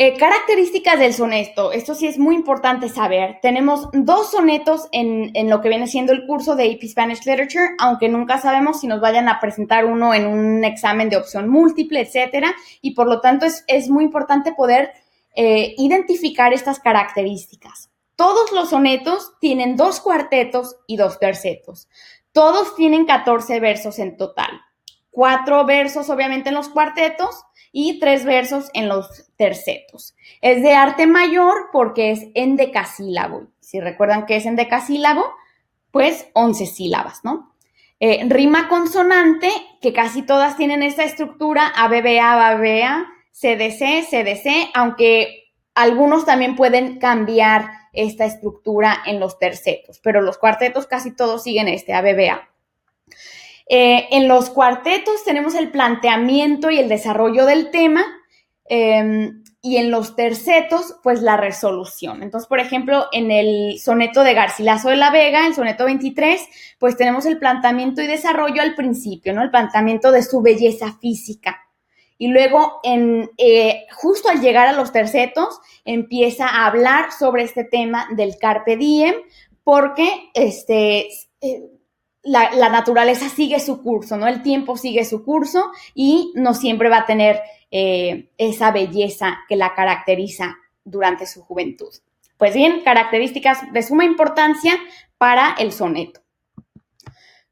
Eh, 0.00 0.16
características 0.16 1.00
del 1.00 1.12
soneto. 1.12 1.72
Esto 1.72 1.92
sí 1.92 2.06
es 2.06 2.20
muy 2.20 2.36
importante 2.36 2.88
saber. 2.88 3.40
Tenemos 3.42 3.88
dos 3.92 4.30
sonetos 4.30 4.86
en, 4.92 5.32
lo 5.50 5.60
que 5.60 5.68
viene 5.68 5.88
siendo 5.88 6.12
el 6.12 6.24
curso 6.24 6.54
de 6.54 6.70
AP 6.70 6.88
Spanish 6.88 7.26
Literature, 7.26 7.74
aunque 7.80 8.08
nunca 8.08 8.38
sabemos 8.38 8.80
si 8.80 8.86
nos 8.86 9.00
vayan 9.00 9.28
a 9.28 9.40
presentar 9.40 9.86
uno 9.86 10.14
en 10.14 10.28
un 10.28 10.62
examen 10.64 11.08
de 11.08 11.16
opción 11.16 11.48
múltiple, 11.48 12.00
etcétera. 12.00 12.54
Y 12.80 12.94
por 12.94 13.08
lo 13.08 13.20
tanto 13.20 13.44
es, 13.44 13.90
muy 13.90 14.04
importante 14.04 14.52
poder 14.52 14.92
eh, 15.34 15.74
identificar 15.78 16.52
estas 16.52 16.78
características. 16.78 17.90
Todos 18.14 18.52
los 18.52 18.70
sonetos 18.70 19.32
tienen 19.40 19.74
dos 19.74 19.98
cuartetos 19.98 20.76
y 20.86 20.96
dos 20.96 21.18
tercetos. 21.18 21.88
Todos 22.30 22.76
tienen 22.76 23.04
14 23.04 23.58
versos 23.58 23.98
en 23.98 24.16
total. 24.16 24.60
Cuatro 25.18 25.64
versos, 25.64 26.10
obviamente, 26.10 26.50
en 26.50 26.54
los 26.54 26.68
cuartetos 26.68 27.44
y 27.72 27.98
tres 27.98 28.24
versos 28.24 28.70
en 28.72 28.88
los 28.88 29.32
tercetos. 29.34 30.14
Es 30.40 30.62
de 30.62 30.74
arte 30.74 31.08
mayor 31.08 31.70
porque 31.72 32.12
es 32.12 32.28
en 32.34 32.54
decasílabo. 32.54 33.48
Si 33.58 33.80
recuerdan 33.80 34.26
que 34.26 34.36
es 34.36 34.46
en 34.46 34.54
decasílabo, 34.54 35.24
pues 35.90 36.28
11 36.34 36.66
sílabas, 36.66 37.24
¿no? 37.24 37.52
Eh, 37.98 38.24
rima 38.28 38.68
consonante, 38.68 39.50
que 39.80 39.92
casi 39.92 40.22
todas 40.22 40.56
tienen 40.56 40.84
esta 40.84 41.02
estructura, 41.02 41.66
ABBA, 41.66 42.54
BBA, 42.54 43.08
CDC, 43.32 44.06
CDC, 44.08 44.70
aunque 44.72 45.50
algunos 45.74 46.26
también 46.26 46.54
pueden 46.54 47.00
cambiar 47.00 47.72
esta 47.92 48.24
estructura 48.24 49.02
en 49.04 49.18
los 49.18 49.36
tercetos, 49.40 49.98
pero 49.98 50.20
los 50.20 50.38
cuartetos 50.38 50.86
casi 50.86 51.10
todos 51.10 51.42
siguen 51.42 51.66
este 51.66 51.92
ABBA. 51.92 52.48
Eh, 53.68 54.08
en 54.12 54.28
los 54.28 54.50
cuartetos 54.50 55.24
tenemos 55.24 55.54
el 55.54 55.70
planteamiento 55.70 56.70
y 56.70 56.78
el 56.78 56.88
desarrollo 56.88 57.44
del 57.46 57.70
tema. 57.70 58.04
Em, 58.64 59.42
y 59.60 59.76
en 59.76 59.90
los 59.90 60.14
tercetos, 60.14 60.96
pues 61.02 61.20
la 61.20 61.36
resolución. 61.36 62.22
Entonces, 62.22 62.48
por 62.48 62.60
ejemplo, 62.60 63.06
en 63.12 63.30
el 63.30 63.78
soneto 63.80 64.22
de 64.22 64.34
Garcilaso 64.34 64.88
de 64.88 64.96
la 64.96 65.10
Vega, 65.10 65.46
el 65.46 65.54
soneto 65.54 65.84
23, 65.84 66.40
pues 66.78 66.96
tenemos 66.96 67.26
el 67.26 67.38
planteamiento 67.38 68.00
y 68.00 68.06
desarrollo 68.06 68.62
al 68.62 68.74
principio, 68.76 69.32
¿no? 69.32 69.42
El 69.42 69.50
planteamiento 69.50 70.12
de 70.12 70.22
su 70.22 70.42
belleza 70.42 70.96
física. 71.00 71.64
Y 72.18 72.28
luego, 72.28 72.80
eh, 73.36 73.86
justo 73.92 74.28
al 74.28 74.40
llegar 74.40 74.68
a 74.68 74.72
los 74.72 74.92
tercetos, 74.92 75.60
empieza 75.84 76.48
a 76.48 76.66
hablar 76.66 77.12
sobre 77.12 77.44
este 77.44 77.64
tema 77.64 78.08
del 78.16 78.38
carpe 78.38 78.76
diem, 78.76 79.14
porque 79.64 80.30
este, 80.34 81.08
eh, 81.40 81.62
la, 82.22 82.68
naturaleza 82.68 83.28
sigue 83.28 83.60
su 83.60 83.82
curso, 83.82 84.16
¿no? 84.16 84.26
El 84.26 84.42
tiempo 84.42 84.76
sigue 84.76 85.04
su 85.04 85.24
curso 85.24 85.70
y 85.94 86.32
no 86.34 86.54
siempre 86.54 86.88
va 86.88 86.98
a 86.98 87.06
tener 87.06 87.40
eh, 87.70 88.30
esa 88.38 88.70
belleza 88.70 89.40
que 89.48 89.56
la 89.56 89.74
caracteriza 89.74 90.56
durante 90.84 91.26
su 91.26 91.42
juventud. 91.42 91.92
Pues 92.36 92.54
bien, 92.54 92.82
características 92.84 93.72
de 93.72 93.82
suma 93.82 94.04
importancia 94.04 94.74
para 95.16 95.54
el 95.58 95.72
soneto. 95.72 96.20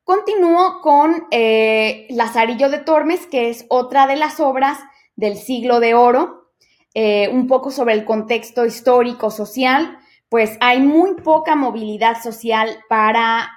Continúo 0.05 0.81
con 0.83 1.27
eh, 1.33 2.07
Lazarillo 2.11 2.69
de 2.69 2.79
Tormes, 2.79 3.27
que 3.27 3.51
es 3.51 3.67
otra 3.69 4.07
de 4.07 4.15
las 4.15 4.39
obras 4.39 4.79
del 5.17 5.37
siglo 5.37 5.81
de 5.81 5.95
oro, 5.95 6.53
eh, 6.95 7.29
un 7.29 7.49
poco 7.49 7.71
sobre 7.71 7.95
el 7.95 8.05
contexto 8.05 8.65
histórico, 8.65 9.31
social, 9.31 9.99
pues 10.29 10.57
hay 10.61 10.81
muy 10.81 11.15
poca 11.17 11.57
movilidad 11.57 12.23
social 12.23 12.79
para 12.89 13.51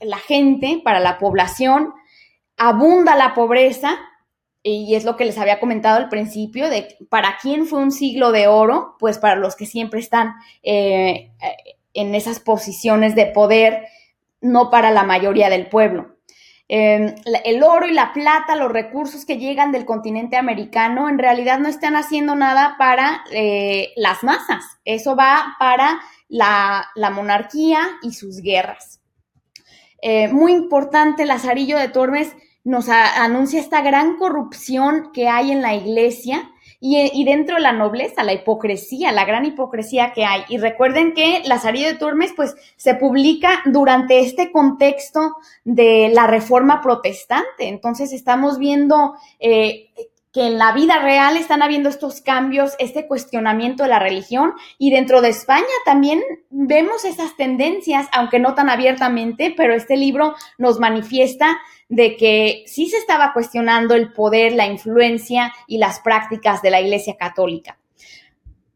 la 0.00 0.18
gente, 0.18 0.80
para 0.84 1.00
la 1.00 1.18
población, 1.18 1.92
abunda 2.56 3.16
la 3.16 3.34
pobreza, 3.34 3.98
y 4.62 4.94
es 4.96 5.04
lo 5.04 5.16
que 5.16 5.24
les 5.24 5.38
había 5.38 5.60
comentado 5.60 5.96
al 5.96 6.08
principio, 6.08 6.68
de 6.68 6.96
para 7.08 7.36
quién 7.40 7.66
fue 7.66 7.80
un 7.80 7.92
siglo 7.92 8.32
de 8.32 8.48
oro, 8.48 8.96
pues 8.98 9.18
para 9.18 9.36
los 9.36 9.54
que 9.54 9.66
siempre 9.66 10.00
están 10.00 10.34
eh, 10.62 11.30
en 11.94 12.14
esas 12.14 12.40
posiciones 12.40 13.14
de 13.14 13.26
poder, 13.26 13.86
no 14.40 14.70
para 14.70 14.90
la 14.90 15.04
mayoría 15.04 15.50
del 15.50 15.68
pueblo. 15.68 16.16
Em, 16.68 17.14
el 17.44 17.62
oro 17.62 17.86
y 17.86 17.92
la 17.92 18.12
plata, 18.12 18.56
los 18.56 18.72
recursos 18.72 19.24
que 19.24 19.38
llegan 19.38 19.70
del 19.70 19.86
continente 19.86 20.36
americano, 20.36 21.08
en 21.08 21.18
realidad 21.18 21.60
no 21.60 21.68
están 21.68 21.94
haciendo 21.94 22.34
nada 22.34 22.74
para 22.76 23.24
eh, 23.30 23.92
las 23.96 24.24
masas. 24.24 24.64
Eso 24.84 25.14
va 25.14 25.54
para 25.60 26.00
la, 26.28 26.90
monarquía 27.12 27.80
y 28.02 28.12
sus 28.12 28.40
guerras. 28.40 29.00
Eh, 30.08 30.28
muy 30.28 30.52
importante, 30.52 31.26
Lazarillo 31.26 31.76
de 31.76 31.88
Tormes 31.88 32.32
nos 32.62 32.88
anuncia 32.88 33.58
esta 33.58 33.80
gran 33.80 34.18
corrupción 34.18 35.10
que 35.12 35.26
hay 35.26 35.50
en 35.50 35.62
la 35.62 35.74
iglesia 35.74 36.48
y, 36.78 37.24
dentro 37.24 37.56
de 37.56 37.62
la 37.62 37.72
nobleza, 37.72 38.22
la 38.22 38.32
hipocresía, 38.32 39.10
la 39.10 39.24
gran 39.24 39.46
hipocresía 39.46 40.12
que 40.12 40.24
hay. 40.24 40.44
Y 40.48 40.58
recuerden 40.58 41.12
que 41.12 41.42
Lazarillo 41.46 41.88
de 41.88 41.96
Tormes, 41.96 42.32
pues, 42.36 42.54
se 42.76 42.94
publica 42.94 43.62
durante 43.64 44.20
este 44.20 44.52
contexto 44.52 45.34
de 45.64 46.12
la 46.14 46.28
reforma 46.28 46.80
protestante. 46.80 47.66
Entonces, 47.66 48.12
estamos 48.12 48.58
viendo 48.58 49.14
eh, 49.40 49.88
que 50.36 50.46
en 50.46 50.58
la 50.58 50.72
vida 50.72 50.98
real 50.98 51.38
están 51.38 51.62
habiendo 51.62 51.88
estos 51.88 52.20
cambios, 52.20 52.74
este 52.78 53.06
cuestionamiento 53.06 53.84
de 53.84 53.88
la 53.88 53.98
religión 53.98 54.52
y 54.76 54.90
dentro 54.90 55.22
de 55.22 55.30
España 55.30 55.64
también 55.86 56.20
vemos 56.50 57.06
esas 57.06 57.34
tendencias, 57.38 58.06
aunque 58.12 58.38
no 58.38 58.54
tan 58.54 58.68
abiertamente, 58.68 59.54
pero 59.56 59.72
este 59.72 59.96
libro 59.96 60.34
nos 60.58 60.78
manifiesta 60.78 61.56
de 61.88 62.18
que 62.18 62.64
sí 62.66 62.84
se 62.84 62.98
estaba 62.98 63.32
cuestionando 63.32 63.94
el 63.94 64.12
poder, 64.12 64.52
la 64.52 64.66
influencia 64.66 65.54
y 65.66 65.78
las 65.78 66.00
prácticas 66.00 66.60
de 66.60 66.70
la 66.70 66.82
Iglesia 66.82 67.16
Católica. 67.16 67.78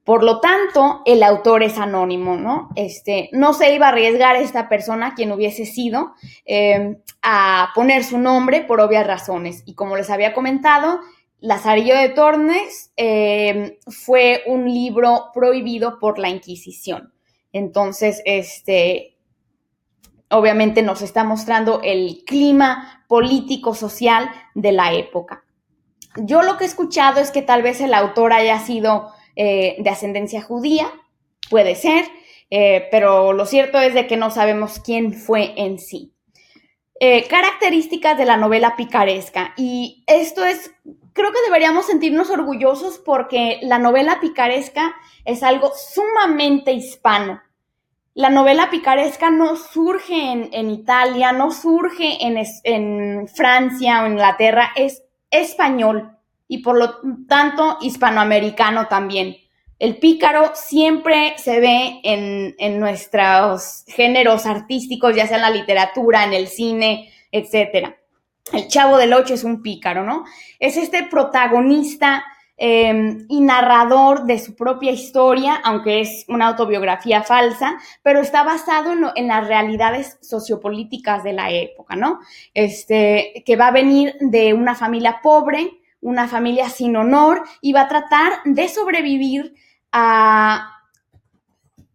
Por 0.02 0.24
lo 0.24 0.40
tanto, 0.40 1.02
el 1.04 1.22
autor 1.22 1.62
es 1.62 1.76
anónimo, 1.76 2.36
¿no? 2.36 2.70
Este, 2.74 3.28
no 3.32 3.52
se 3.52 3.74
iba 3.74 3.84
a 3.84 3.90
arriesgar 3.90 4.36
esta 4.36 4.70
persona, 4.70 5.14
quien 5.14 5.30
hubiese 5.30 5.66
sido, 5.66 6.14
eh, 6.46 6.96
a 7.20 7.68
poner 7.74 8.02
su 8.02 8.16
nombre 8.16 8.62
por 8.62 8.80
obvias 8.80 9.06
razones. 9.06 9.62
Y 9.66 9.74
como 9.74 9.98
les 9.98 10.08
había 10.08 10.32
comentado, 10.32 11.00
Lazarillo 11.40 11.96
de 11.96 12.10
Tornes 12.10 12.92
eh, 12.96 13.78
fue 13.86 14.42
un 14.46 14.72
libro 14.72 15.30
prohibido 15.32 15.98
por 15.98 16.18
la 16.18 16.28
Inquisición. 16.28 17.12
Entonces, 17.52 18.22
este, 18.26 19.16
obviamente 20.28 20.82
nos 20.82 21.00
está 21.00 21.24
mostrando 21.24 21.80
el 21.82 22.22
clima 22.26 23.04
político-social 23.08 24.30
de 24.54 24.72
la 24.72 24.92
época. 24.92 25.44
Yo 26.16 26.42
lo 26.42 26.58
que 26.58 26.64
he 26.64 26.66
escuchado 26.66 27.20
es 27.20 27.30
que 27.30 27.42
tal 27.42 27.62
vez 27.62 27.80
el 27.80 27.94
autor 27.94 28.32
haya 28.32 28.58
sido 28.60 29.10
eh, 29.34 29.76
de 29.78 29.90
ascendencia 29.90 30.42
judía, 30.42 30.92
puede 31.48 31.74
ser, 31.74 32.04
eh, 32.50 32.88
pero 32.90 33.32
lo 33.32 33.46
cierto 33.46 33.80
es 33.80 33.94
de 33.94 34.06
que 34.06 34.16
no 34.16 34.30
sabemos 34.30 34.78
quién 34.80 35.14
fue 35.14 35.54
en 35.56 35.78
sí. 35.78 36.12
características 37.30 38.18
de 38.18 38.26
la 38.26 38.36
novela 38.36 38.76
picaresca. 38.76 39.54
Y 39.56 40.04
esto 40.06 40.44
es 40.44 40.70
creo 41.20 41.32
que 41.32 41.42
deberíamos 41.44 41.86
sentirnos 41.86 42.30
orgullosos 42.30 42.98
porque 42.98 43.58
la 43.62 43.78
novela 43.78 44.20
picaresca 44.20 44.94
es 45.26 45.42
algo 45.42 45.72
sumamente 45.74 46.72
hispano. 46.72 47.42
La 48.14 48.30
novela 48.30 48.70
picaresca 48.70 49.30
no 49.30 49.56
surge 49.56 50.48
en, 50.50 50.70
Italia, 50.70 51.32
no 51.32 51.52
surge 51.52 52.26
en, 52.26 52.42
en 52.64 53.28
Francia 53.28 54.02
o 54.02 54.06
Inglaterra, 54.06 54.70
es 54.74 55.02
español 55.30 56.16
y 56.48 56.58
por 56.58 56.76
lo 56.76 56.96
tanto 57.28 57.76
hispanoamericano 57.82 58.88
también. 58.88 59.36
El 59.78 59.98
pícaro 59.98 60.52
siempre 60.54 61.34
se 61.36 61.60
ve 61.60 62.00
en, 62.02 62.54
en, 62.58 62.80
nuestros 62.80 63.84
géneros 63.88 64.46
artísticos, 64.46 65.14
ya 65.14 65.26
sea 65.26 65.36
en 65.36 65.42
la 65.42 65.50
literatura, 65.50 66.24
en 66.24 66.32
el 66.32 66.48
cine, 66.48 67.12
etcétera 67.30 67.99
el 68.52 68.68
chavo 68.68 68.96
del 68.96 69.12
ocho 69.12 69.34
es 69.34 69.44
un 69.44 69.62
pícaro, 69.62 70.04
¿no? 70.04 70.24
Es 70.58 70.76
este 70.76 71.04
protagonista 71.04 72.24
em, 72.56 73.26
y 73.28 73.40
narrador 73.40 74.24
de 74.24 74.38
su 74.38 74.54
propia 74.54 74.90
historia, 74.90 75.60
aunque 75.64 76.00
es 76.00 76.24
una 76.28 76.48
autobiografía 76.48 77.22
falsa, 77.22 77.78
pero 78.02 78.20
está 78.20 78.42
basado 78.42 78.92
en, 79.14 79.28
las 79.28 79.46
realidades 79.46 80.18
sociopolíticas 80.20 81.24
de 81.24 81.32
la 81.32 81.50
época, 81.50 81.96
¿no? 81.96 82.20
Este, 82.52 83.42
que 83.46 83.56
va 83.56 83.68
a 83.68 83.72
venir 83.72 84.14
de 84.20 84.52
una 84.52 84.74
familia 84.74 85.20
pobre, 85.22 85.80
una 86.00 86.28
familia 86.28 86.68
sin 86.68 86.96
honor, 86.96 87.42
y 87.60 87.72
va 87.72 87.82
a 87.82 87.88
tratar 87.88 88.32
de 88.44 88.68
sobrevivir 88.68 89.54
a, 89.92 90.80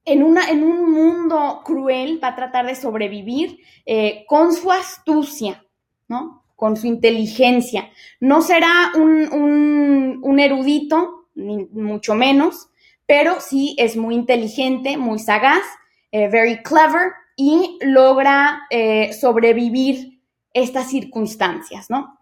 en, 0.06 0.24
una, 0.24 0.50
en 0.50 0.63
un 0.63 0.91
mundo 0.91 1.62
cruel, 1.65 2.20
va 2.24 2.30
a 2.30 2.36
tratar 2.36 2.65
de 2.65 2.76
sobrevivir 2.76 3.60
eh, 3.86 4.24
con 4.28 4.54
su 4.54 4.72
astucia, 4.72 5.63
¿no? 6.08 6.44
Con 6.56 6.78
su 6.78 6.88
inteligencia. 6.88 7.89
No 8.20 8.41
será 8.41 8.91
un, 8.96 10.39
erudito, 10.39 11.28
ni 11.36 11.65
mucho 11.65 12.15
menos, 12.15 12.70
pero 13.06 13.39
sí 13.39 13.76
es 13.78 13.98
muy 13.98 14.15
inteligente, 14.15 14.98
muy 14.98 15.20
sagaz, 15.20 15.63
eh, 16.12 16.30
very 16.30 16.62
clever 16.63 17.12
y 17.36 17.78
logra 17.82 18.62
eh, 18.70 19.13
sobrevivir 19.13 20.22
estas 20.54 20.89
circunstancias, 20.89 21.89
¿no? 21.89 22.18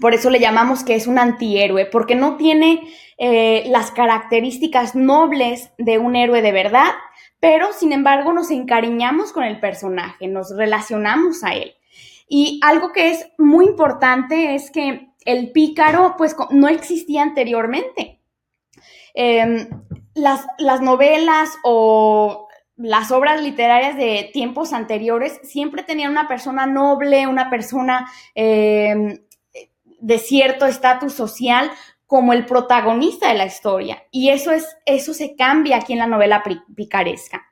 Por 0.00 0.14
eso 0.14 0.30
le 0.30 0.40
llamamos 0.40 0.84
que 0.84 0.94
es 0.94 1.06
un 1.06 1.18
antihéroe, 1.18 1.86
porque 1.86 2.16
no 2.16 2.36
tiene 2.36 2.82
eh, 3.18 3.64
las 3.68 3.90
características 3.92 4.94
nobles 4.94 5.70
de 5.78 5.98
un 5.98 6.16
héroe 6.16 6.42
de 6.42 6.52
verdad, 6.52 6.92
pero 7.40 7.72
sin 7.72 7.92
embargo 7.92 8.32
nos 8.32 8.50
encariñamos 8.50 9.32
con 9.32 9.44
el 9.44 9.60
personaje, 9.60 10.26
nos 10.26 10.54
relacionamos 10.54 11.44
a 11.44 11.54
él. 11.54 11.74
Y 12.28 12.60
algo 12.62 12.92
que 12.92 13.10
es 13.10 13.26
muy 13.38 13.66
importante 13.66 14.54
es 14.54 14.70
que 14.70 15.10
el 15.24 15.52
pícaro, 15.52 16.14
pues, 16.16 16.36
no 16.50 16.68
existía 16.68 17.22
anteriormente. 17.22 18.20
Em, 19.14 19.68
las, 20.14 20.46
novelas 20.82 21.50
o 21.64 22.48
las 22.76 23.10
obras 23.10 23.42
literarias 23.42 23.96
de 23.96 24.30
tiempos 24.32 24.72
anteriores 24.72 25.40
siempre 25.42 25.82
tenían 25.82 26.10
una 26.10 26.28
persona 26.28 26.66
noble, 26.66 27.26
una 27.26 27.48
persona 27.48 28.10
em, 28.34 29.18
de 30.00 30.18
cierto 30.18 30.66
estatus 30.66 31.14
social 31.14 31.70
como 32.06 32.32
el 32.32 32.46
protagonista 32.46 33.28
de 33.28 33.38
la 33.38 33.46
historia. 33.46 34.04
Y 34.10 34.30
eso 34.30 34.52
es, 34.52 34.76
eso 34.84 35.14
se 35.14 35.34
cambia 35.34 35.78
aquí 35.78 35.92
en 35.92 35.98
la 36.00 36.06
novela 36.06 36.42
picaresca. 36.74 37.45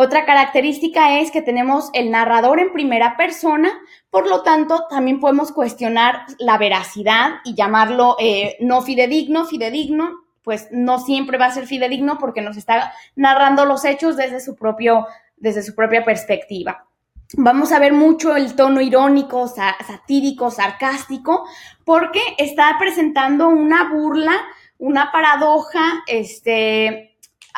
Otra 0.00 0.24
característica 0.24 1.18
es 1.18 1.32
que 1.32 1.42
tenemos 1.42 1.90
el 1.92 2.12
narrador 2.12 2.60
en 2.60 2.72
primera 2.72 3.16
persona, 3.16 3.68
por 4.10 4.28
lo 4.28 4.44
tanto, 4.44 4.86
también 4.88 5.18
podemos 5.18 5.50
cuestionar 5.50 6.20
la 6.38 6.56
veracidad 6.56 7.40
y 7.42 7.56
llamarlo 7.56 8.14
eh, 8.20 8.56
no 8.60 8.80
fidedigno, 8.82 9.44
fidedigno, 9.44 10.12
pues 10.44 10.68
no 10.70 11.00
siempre 11.00 11.36
va 11.36 11.46
a 11.46 11.50
ser 11.50 11.66
fidedigno 11.66 12.16
porque 12.16 12.42
nos 12.42 12.56
está 12.56 12.92
narrando 13.16 13.64
los 13.64 13.84
hechos 13.84 14.16
desde 14.16 14.38
su, 14.38 14.54
propio, 14.54 15.08
desde 15.36 15.64
su 15.64 15.74
propia 15.74 16.04
perspectiva. 16.04 16.86
Vamos 17.32 17.72
a 17.72 17.80
ver 17.80 17.92
mucho 17.92 18.36
el 18.36 18.54
tono 18.54 18.80
irónico, 18.80 19.48
satírico, 19.48 20.52
sarcástico, 20.52 21.44
porque 21.84 22.20
está 22.38 22.76
presentando 22.78 23.48
una 23.48 23.90
burla, 23.92 24.36
una 24.78 25.10
paradoja, 25.10 26.04
este, 26.06 27.07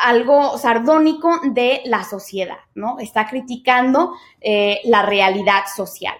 algo 0.01 0.57
sardónico 0.57 1.39
de 1.51 1.81
la 1.85 2.03
sociedad, 2.03 2.57
¿no? 2.75 2.99
Está 2.99 3.27
criticando 3.27 4.13
eh, 4.39 4.81
la 4.85 5.03
realidad 5.03 5.63
social. 5.73 6.15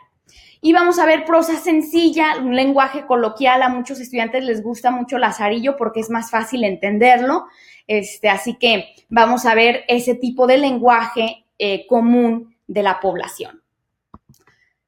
Y 0.64 0.74
vamos 0.74 1.00
a 1.00 1.08
ver 1.08 1.26
prosa 1.26 1.58
sencilla, 1.58 2.38
un 2.38 2.56
lenguaje 2.56 3.08
coloquial. 3.08 3.64
A 3.64 3.70
muchos 3.70 4.00
estudiantes 4.00 4.44
les 4.44 4.62
gusta 4.62 4.92
mucho 4.92 5.18
Lazarillo 5.18 5.76
porque 5.76 6.02
es 6.02 6.12
más 6.12 6.30
fácil 6.30 6.64
entenderlo. 6.64 7.48
Este, 7.88 8.30
así 8.30 8.58
que 8.58 8.94
vamos 9.10 9.46
a 9.46 9.56
ver 9.56 9.84
ese 9.88 10.14
tipo 10.14 10.46
de 10.46 10.60
lenguaje 10.60 11.46
eh, 11.58 11.88
común 11.88 12.56
de 12.68 12.84
la 12.84 13.00
población. 13.00 13.64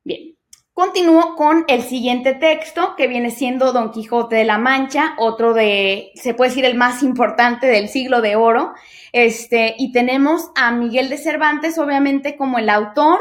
Bien, 0.03 0.32
Continúo 0.73 1.35
con 1.35 1.65
el 1.67 1.83
siguiente 1.83 2.33
texto, 2.33 2.95
que 2.95 3.07
viene 3.07 3.29
siendo 3.29 3.73
Don 3.73 3.91
Quijote 3.91 4.37
de 4.37 4.43
la 4.43 4.57
Mancha, 4.57 5.13
otro 5.19 5.53
de, 5.53 6.11
se 6.15 6.33
puede 6.33 6.49
decir, 6.49 6.65
el 6.65 6.73
más 6.73 7.03
importante 7.03 7.67
del 7.67 7.89
siglo 7.89 8.21
de 8.21 8.35
oro. 8.35 8.73
Este, 9.11 9.75
y 9.77 9.91
tenemos 9.91 10.49
a 10.55 10.71
Miguel 10.71 11.09
de 11.09 11.19
Cervantes, 11.19 11.77
obviamente, 11.77 12.35
como 12.37 12.57
el 12.57 12.69
autor, 12.69 13.19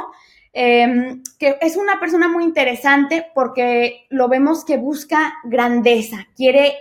em, 0.54 1.22
que 1.38 1.58
es 1.60 1.76
una 1.76 2.00
persona 2.00 2.26
muy 2.26 2.44
interesante 2.44 3.26
porque 3.34 4.06
lo 4.08 4.28
vemos 4.28 4.64
que 4.64 4.78
busca 4.78 5.34
grandeza, 5.44 6.28
quiere 6.34 6.78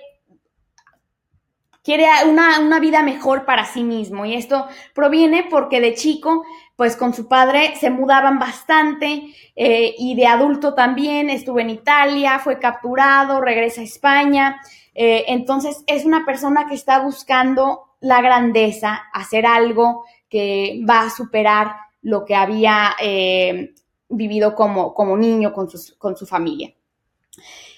quiere 1.83 2.05
una, 2.29 2.59
una, 2.59 2.79
vida 2.79 3.01
mejor 3.01 3.43
para 3.43 3.65
sí 3.65 3.83
mismo. 3.83 4.25
Y 4.25 4.35
esto 4.35 4.67
proviene 4.93 5.47
porque 5.49 5.81
de 5.81 5.95
chico 5.95 6.43
pues 6.81 6.95
con 6.95 7.13
su 7.13 7.27
padre 7.27 7.75
se 7.79 7.91
mudaban 7.91 8.39
bastante 8.39 9.35
eh, 9.55 9.93
y 9.99 10.15
de 10.15 10.25
adulto 10.25 10.73
también 10.73 11.29
estuvo 11.29 11.59
en 11.59 11.69
Italia, 11.69 12.39
fue 12.39 12.57
capturado, 12.57 13.39
regresa 13.39 13.81
a 13.81 13.83
España. 13.83 14.59
Eh, 14.95 15.25
entonces 15.27 15.83
es 15.85 16.05
una 16.05 16.25
persona 16.25 16.65
que 16.67 16.73
está 16.73 17.03
buscando 17.03 17.83
la 17.99 18.19
grandeza, 18.23 18.99
hacer 19.13 19.45
algo 19.45 20.05
que 20.27 20.81
va 20.89 21.01
a 21.01 21.11
superar 21.11 21.75
lo 22.01 22.25
que 22.25 22.33
había 22.33 22.95
eh, 22.99 23.75
vivido 24.09 24.55
como, 24.55 24.95
como 24.95 25.15
niño 25.15 25.53
con, 25.53 25.69
con 25.99 26.17
su 26.17 26.25
familia. 26.25 26.73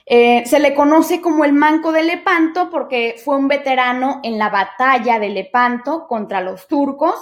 Eh, 0.06 0.44
se 0.46 0.60
le 0.60 0.74
conoce 0.74 1.22
como 1.22 1.46
el 1.46 1.54
Manco 1.54 1.94
de 1.94 2.04
Lepanto 2.04 2.70
porque 2.70 3.16
fue 3.24 3.38
un 3.38 3.48
veterano 3.48 4.20
en 4.24 4.38
la 4.38 4.50
batalla 4.50 5.18
de 5.18 5.30
Lepanto 5.30 6.08
contra 6.08 6.42
los 6.42 6.68
turcos. 6.68 7.16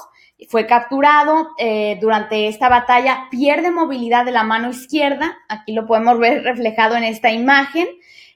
Fue 0.50 0.66
capturado 0.66 1.50
eh, 1.60 2.00
durante 2.02 2.48
esta 2.48 2.68
batalla, 2.68 3.28
pierde 3.30 3.70
movilidad 3.70 4.26
de 4.26 4.32
la 4.32 4.44
mano 4.44 4.72
izquierda. 4.72 5.38
Aquí 5.48 5.74
lo 5.74 5.86
podemos 5.86 6.18
ver 6.18 6.44
reflejado 6.44 6.96
en 6.96 7.04
esta 7.04 7.32
imagen. 7.32 7.88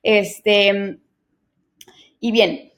Este, 0.03 0.99
y 2.19 2.31
bien, 2.31 2.71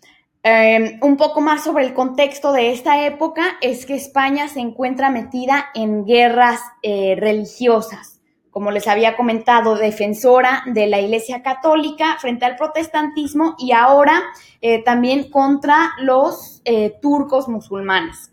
em, 0.44 0.98
un 1.02 1.18
poco 1.18 1.42
más 1.42 1.66
sobre 1.66 1.86
el 1.86 1.94
contexto 1.94 2.54
de 2.54 2.72
esta 2.72 3.06
época 3.06 3.58
es 3.60 3.86
que 3.86 3.96
España 3.96 4.48
se 4.48 4.62
encuentra 4.62 5.10
metida 5.10 5.68
en 5.76 6.06
guerras 6.06 6.62
eh, 6.82 7.16
religiosas 7.20 8.17
como 8.58 8.72
les 8.72 8.88
había 8.88 9.16
comentado, 9.16 9.76
defensora 9.76 10.64
de 10.66 10.88
la 10.88 11.00
Iglesia 11.00 11.44
Católica 11.44 12.18
frente 12.20 12.44
al 12.44 12.56
protestantismo 12.56 13.54
y 13.60 13.72
ahora 13.72 14.24
eh, 14.62 14.84
también 14.84 15.30
contra 15.30 15.92
los 16.00 16.64
eh, 16.66 16.98
turcos 17.00 17.48
musulmanes. 17.48 18.32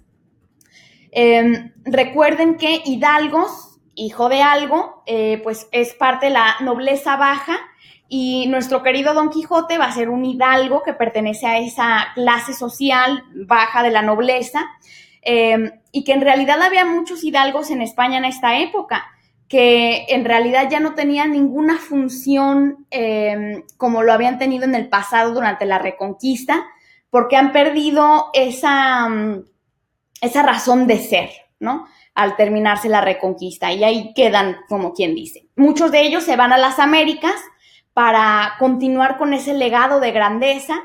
Em, 1.10 1.74
recuerden 1.84 2.56
que 2.56 2.80
Hidalgos, 2.86 3.78
hijo 3.94 4.30
de 4.30 4.40
algo, 4.40 5.02
eh, 5.04 5.42
pues 5.44 5.68
es 5.72 5.92
parte 5.92 6.28
de 6.28 6.32
la 6.32 6.56
nobleza 6.60 7.18
baja 7.18 7.58
y 8.08 8.46
nuestro 8.46 8.82
querido 8.82 9.12
Don 9.12 9.28
Quijote 9.28 9.76
va 9.76 9.84
a 9.84 9.92
ser 9.92 10.08
un 10.08 10.24
hidalgo 10.24 10.82
que 10.82 10.94
pertenece 10.94 11.46
a 11.46 11.58
esa 11.58 12.06
clase 12.14 12.54
social 12.54 13.24
baja 13.34 13.82
de 13.82 13.90
la 13.90 14.00
nobleza 14.00 14.64
em, 15.20 15.70
y 15.92 16.02
que 16.02 16.14
en 16.14 16.22
realidad 16.22 16.62
había 16.62 16.86
muchos 16.86 17.22
hidalgos 17.24 17.70
en 17.70 17.82
España 17.82 18.16
en 18.16 18.24
esta 18.24 18.58
época 18.58 19.10
que 19.48 20.06
en 20.08 20.24
realidad 20.24 20.68
ya 20.70 20.80
no 20.80 20.94
tenían 20.94 21.32
ninguna 21.32 21.78
función 21.78 22.86
em, 22.90 23.62
como 23.76 24.02
lo 24.02 24.12
habían 24.12 24.38
tenido 24.38 24.64
en 24.64 24.74
el 24.74 24.88
pasado 24.88 25.34
durante 25.34 25.66
la 25.66 25.78
reconquista, 25.78 26.66
porque 27.10 27.36
han 27.36 27.52
perdido 27.52 28.30
esa, 28.32 29.08
mm, 29.08 29.44
esa 30.20 30.42
razón 30.42 30.86
de 30.86 30.98
ser, 30.98 31.30
¿no? 31.60 31.86
Al 32.14 32.36
terminarse 32.36 32.88
la 32.88 33.00
reconquista 33.00 33.72
y 33.72 33.84
ahí 33.84 34.12
quedan 34.14 34.56
como 34.68 34.92
quien 34.92 35.14
dice. 35.14 35.46
Muchos 35.56 35.92
de 35.92 36.02
ellos 36.02 36.24
se 36.24 36.36
van 36.36 36.52
a 36.52 36.58
las 36.58 36.78
Américas 36.78 37.36
para 37.92 38.54
continuar 38.58 39.18
con 39.18 39.32
ese 39.32 39.54
legado 39.54 40.00
de 40.00 40.12
grandeza. 40.12 40.80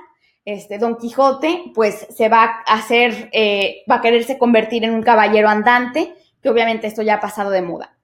Este, 0.46 0.78
Don 0.78 0.98
Quijote, 0.98 1.72
pues 1.74 2.08
se 2.16 2.30
va 2.30 2.62
a 2.66 2.74
hacer, 2.76 3.30
eh, 3.32 3.84
va 3.90 3.96
a 3.96 4.02
quererse 4.02 4.38
convertir 4.38 4.84
en 4.84 4.94
un 4.94 5.02
caballero 5.02 5.50
andante, 5.50 6.14
que 6.42 6.50
obviamente 6.50 6.88
esto 6.88 7.02
ya 7.02 7.16
ha 7.16 7.20
pasado 7.20 7.50
de 7.52 7.62
moda. 7.62 7.99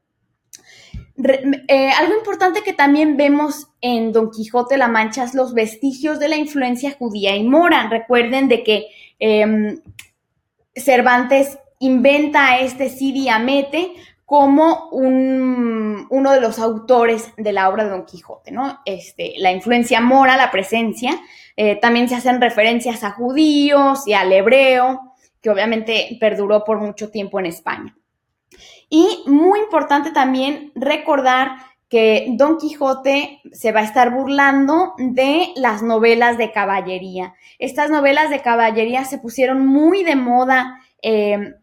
Eh, 1.17 1.91
algo 1.91 2.13
importante 2.17 2.61
que 2.61 2.73
también 2.73 3.15
vemos 3.15 3.69
en 3.79 4.11
Don 4.11 4.31
Quijote 4.31 4.77
la 4.77 4.89
Mancha 4.89 5.23
es 5.23 5.33
los 5.33 5.53
vestigios 5.53 6.19
de 6.19 6.27
la 6.27 6.35
influencia 6.35 6.95
judía 6.97 7.35
y 7.35 7.43
mora. 7.43 7.87
Recuerden 7.89 8.47
de 8.47 8.63
que 8.63 8.87
em, 9.19 9.81
Cervantes 10.75 11.57
inventa 11.79 12.47
a 12.47 12.59
este 12.59 12.89
Cid 12.89 13.27
Amete 13.29 13.93
como 14.25 14.89
uno 14.89 16.31
de 16.31 16.41
los 16.41 16.57
autores 16.57 17.31
de 17.37 17.53
la 17.53 17.69
obra 17.69 17.83
de 17.83 17.91
Don 17.91 18.05
Quijote, 18.05 18.51
¿no? 18.51 18.79
Este, 18.83 19.35
la 19.37 19.51
influencia 19.51 20.01
mora, 20.01 20.35
la 20.35 20.49
presencia, 20.51 21.21
eh, 21.55 21.75
también 21.75 22.09
se 22.09 22.15
hacen 22.15 22.41
referencias 22.41 23.03
a 23.03 23.11
judíos 23.11 24.07
y 24.07 24.13
al 24.13 24.33
hebreo, 24.33 25.13
que 25.41 25.51
obviamente 25.51 26.17
perduró 26.19 26.63
por 26.63 26.79
mucho 26.79 27.11
tiempo 27.11 27.39
en 27.39 27.45
España. 27.45 27.95
Y 28.89 29.23
muy 29.25 29.59
importante 29.59 30.11
también 30.11 30.71
recordar 30.75 31.57
que 31.89 32.27
Don 32.31 32.57
Quijote 32.57 33.41
se 33.51 33.71
va 33.71 33.81
a 33.81 33.85
estar 33.85 34.11
burlando 34.11 34.93
de 34.97 35.49
las 35.55 35.83
novelas 35.83 36.37
de 36.37 36.51
caballería. 36.51 37.35
Estas 37.59 37.89
novelas 37.89 38.29
de 38.29 38.41
caballería 38.41 39.05
se 39.05 39.19
pusieron 39.19 39.65
muy 39.65 40.03
de 40.03 40.15
moda 40.15 40.81
eh, 41.01 41.53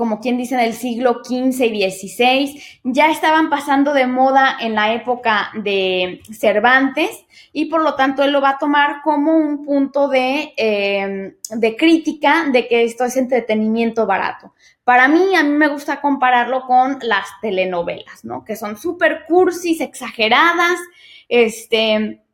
como 0.00 0.18
quien 0.18 0.38
dice 0.38 0.54
en 0.54 0.62
el 0.62 0.72
siglo 0.72 1.20
XV 1.22 1.62
y 1.66 1.90
XVI, 1.90 2.62
ya 2.84 3.10
estaban 3.10 3.50
pasando 3.50 3.92
de 3.92 4.06
moda 4.06 4.56
en 4.58 4.74
la 4.74 4.94
época 4.94 5.50
de 5.62 6.22
Cervantes 6.32 7.10
y 7.52 7.66
por 7.66 7.82
lo 7.82 7.96
tanto 7.96 8.22
él 8.22 8.32
lo 8.32 8.40
va 8.40 8.52
a 8.52 8.58
tomar 8.58 9.02
como 9.04 9.36
un 9.36 9.62
punto 9.62 10.08
de, 10.08 10.54
eh, 10.56 11.34
de 11.50 11.76
crítica 11.76 12.46
de 12.50 12.66
que 12.66 12.84
esto 12.84 13.04
es 13.04 13.18
entretenimiento 13.18 14.06
barato. 14.06 14.54
Para 14.90 15.06
mí, 15.06 15.36
a 15.36 15.44
mí 15.44 15.50
me 15.50 15.68
gusta 15.68 16.00
compararlo 16.00 16.62
con 16.62 16.98
las 17.02 17.28
telenovelas, 17.40 18.24
¿no? 18.24 18.44
Que 18.44 18.56
son 18.56 18.76
súper 18.76 19.24
cursis, 19.24 19.80
exageradas, 19.80 20.80
este, 21.28 22.24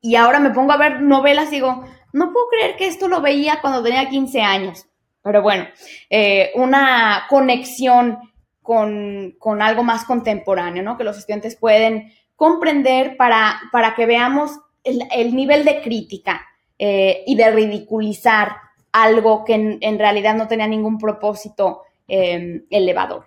y 0.00 0.16
ahora 0.16 0.40
me 0.40 0.48
pongo 0.48 0.72
a 0.72 0.78
ver 0.78 1.02
novelas 1.02 1.48
y 1.48 1.56
digo, 1.56 1.84
no 2.14 2.32
puedo 2.32 2.48
creer 2.48 2.76
que 2.78 2.86
esto 2.86 3.08
lo 3.08 3.20
veía 3.20 3.58
cuando 3.60 3.82
tenía 3.82 4.08
15 4.08 4.40
años. 4.40 4.86
Pero 5.20 5.42
bueno, 5.42 5.66
eh, 6.08 6.50
una 6.54 7.26
conexión 7.28 8.18
con, 8.62 9.36
algo 9.60 9.82
más 9.82 10.06
contemporáneo, 10.06 10.82
¿no? 10.82 10.96
Que 10.96 11.04
los 11.04 11.18
estudiantes 11.18 11.56
pueden 11.56 12.10
comprender 12.36 13.18
para, 13.18 13.60
para 13.70 13.94
que 13.94 14.06
veamos 14.06 14.58
el, 14.82 15.36
nivel 15.36 15.62
de 15.66 15.82
crítica 15.82 16.40
eh, 16.78 17.22
y 17.26 17.36
de 17.36 17.50
ridiculizar 17.50 18.56
algo 18.92 19.44
que 19.44 19.78
en, 19.78 19.98
realidad 19.98 20.34
no 20.36 20.48
tenía 20.48 20.66
ningún 20.66 20.96
propósito 20.96 21.82
em, 22.08 22.64
elevador. 22.70 23.26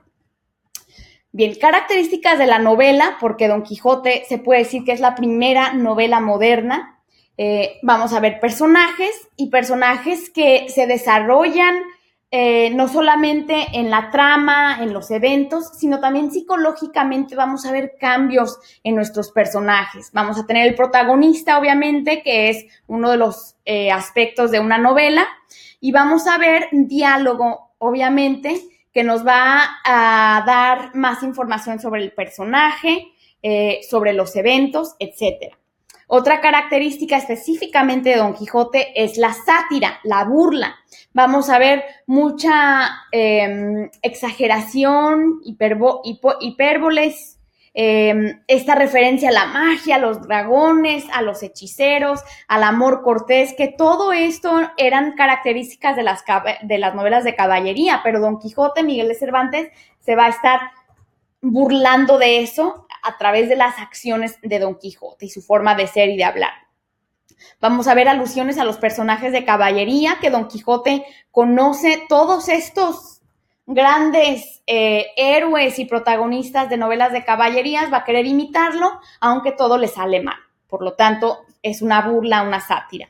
Bien, 1.32 1.56
características 1.56 2.38
de 2.38 2.48
la 2.48 2.60
novela, 2.60 3.18
porque 3.22 3.48
Don 3.48 3.64
Quijote 3.64 4.26
se 4.28 4.38
puede 4.38 4.60
decir 4.60 4.84
que 4.84 4.92
es 4.92 5.00
la 5.00 5.16
primera 5.16 5.74
novela 5.74 6.20
moderna 6.20 7.02
eh, 7.44 7.80
vamos 7.82 8.14
a 8.14 8.20
ver 8.20 8.40
personajes 8.40 9.30
y 9.36 9.50
personajes 9.50 10.30
que 10.30 10.68
se 10.70 10.86
desarrollan 10.86 11.76
eh, 12.30 12.70
no 12.70 12.88
solamente 12.88 13.66
en 13.74 13.90
la 13.90 14.12
trama, 14.12 14.78
en 14.82 14.94
los 14.94 15.10
eventos, 15.10 15.72
sino 15.78 16.00
también 16.00 16.32
psicológicamente 16.32 17.36
vamos 17.36 17.66
a 17.66 17.72
ver 17.72 17.96
cambios 18.00 18.60
en 18.84 18.96
nuestros 18.96 19.32
personajes. 19.32 20.12
Vamos 20.14 20.38
a 20.38 20.46
tener 20.46 20.68
el 20.68 20.76
protagonista, 20.76 21.58
obviamente, 21.58 22.22
que 22.22 22.50
es 22.50 22.66
uno 22.86 23.10
de 23.10 23.18
los 23.18 23.56
eh, 23.66 23.92
aspectos 23.92 24.52
de 24.52 24.60
una 24.60 24.78
novela, 24.78 25.28
y 25.80 25.92
vamos 25.92 26.28
a 26.28 26.38
ver 26.38 26.68
diálogo, 26.72 27.72
obviamente, 27.80 28.62
que 28.94 29.04
nos 29.04 29.26
va 29.26 29.78
a 29.86 30.44
dar 30.46 30.96
más 30.96 31.24
información 31.24 31.80
sobre 31.80 32.04
el 32.04 32.12
personaje, 32.12 33.08
sobre 33.90 34.14
los 34.14 34.36
eventos, 34.36 34.96
etcétera. 35.00 35.58
Otra 36.14 36.42
característica 36.42 37.16
específicamente 37.16 38.10
de 38.10 38.18
Don 38.18 38.34
Quijote 38.34 39.02
es 39.02 39.18
la 39.18 39.34
sátira, 39.34 40.02
la 40.04 40.26
burla. 40.26 40.76
Vamos 41.14 41.50
a 41.50 41.58
ver 41.58 41.86
mucha 42.06 42.90
em, 43.14 43.90
exageración, 44.02 45.40
hipérboles, 46.42 47.40
em, 47.74 48.44
esta 48.48 48.76
referencia 48.76 49.30
a 49.30 49.32
la 49.32 49.46
magia, 49.46 49.96
a 49.96 50.00
los 50.00 50.22
dragones, 50.22 51.06
a 51.14 51.22
los 51.22 51.42
hechiceros, 51.44 52.22
al 52.48 52.64
amor 52.64 53.02
cortés, 53.02 53.54
que 53.54 53.68
todo 53.68 54.14
esto 54.14 54.60
eran 54.78 55.14
características 55.14 55.96
de 55.96 56.04
las, 56.04 56.24
de 56.64 56.78
las 56.78 56.96
novelas 56.96 57.24
de 57.24 57.36
caballería, 57.36 58.02
pero 58.04 58.20
Don 58.20 58.40
Quijote, 58.40 58.84
Miguel 58.84 59.08
de 59.08 59.16
Cervantes, 59.16 59.72
se 60.00 60.16
va 60.16 60.26
a 60.26 60.30
estar 60.30 60.60
burlando 61.42 62.18
de 62.18 62.42
eso 62.42 62.88
a 63.04 63.18
través 63.18 63.50
de 63.50 63.56
las 63.56 63.80
acciones 63.80 64.38
de 64.42 64.60
Don 64.60 64.76
Quijote 64.76 65.26
y 65.26 65.30
su 65.30 65.42
forma 65.42 65.76
de 65.76 65.88
ser 65.88 66.10
y 66.10 66.18
de 66.18 66.24
hablar. 66.24 66.52
Vamos 67.60 67.88
a 67.88 67.94
ver 67.94 68.08
alusiones 68.08 68.58
a 68.58 68.66
los 68.66 68.78
personajes 68.78 69.32
de 69.32 69.46
caballería 69.46 70.18
que 70.22 70.30
Don 70.30 70.48
Quijote 70.48 71.06
conoce 71.32 72.04
todos 72.08 72.50
estos 72.50 73.21
grandes 73.66 74.64
eh, 74.68 75.08
héroes 75.16 75.80
y 75.80 75.86
protagonistas 75.86 76.70
de 76.70 76.78
novelas 76.78 77.12
de 77.12 77.24
caballerías, 77.24 77.92
va 77.92 77.98
a 77.98 78.04
querer 78.04 78.26
imitarlo, 78.26 79.00
aunque 79.20 79.52
todo 79.52 79.78
le 79.78 79.88
sale 79.88 80.22
mal. 80.22 80.38
Por 80.68 80.84
lo 80.84 80.94
tanto, 80.94 81.40
es 81.62 81.82
una 81.82 82.02
burla, 82.02 82.44
una 82.44 82.60
sátira. 82.60 83.10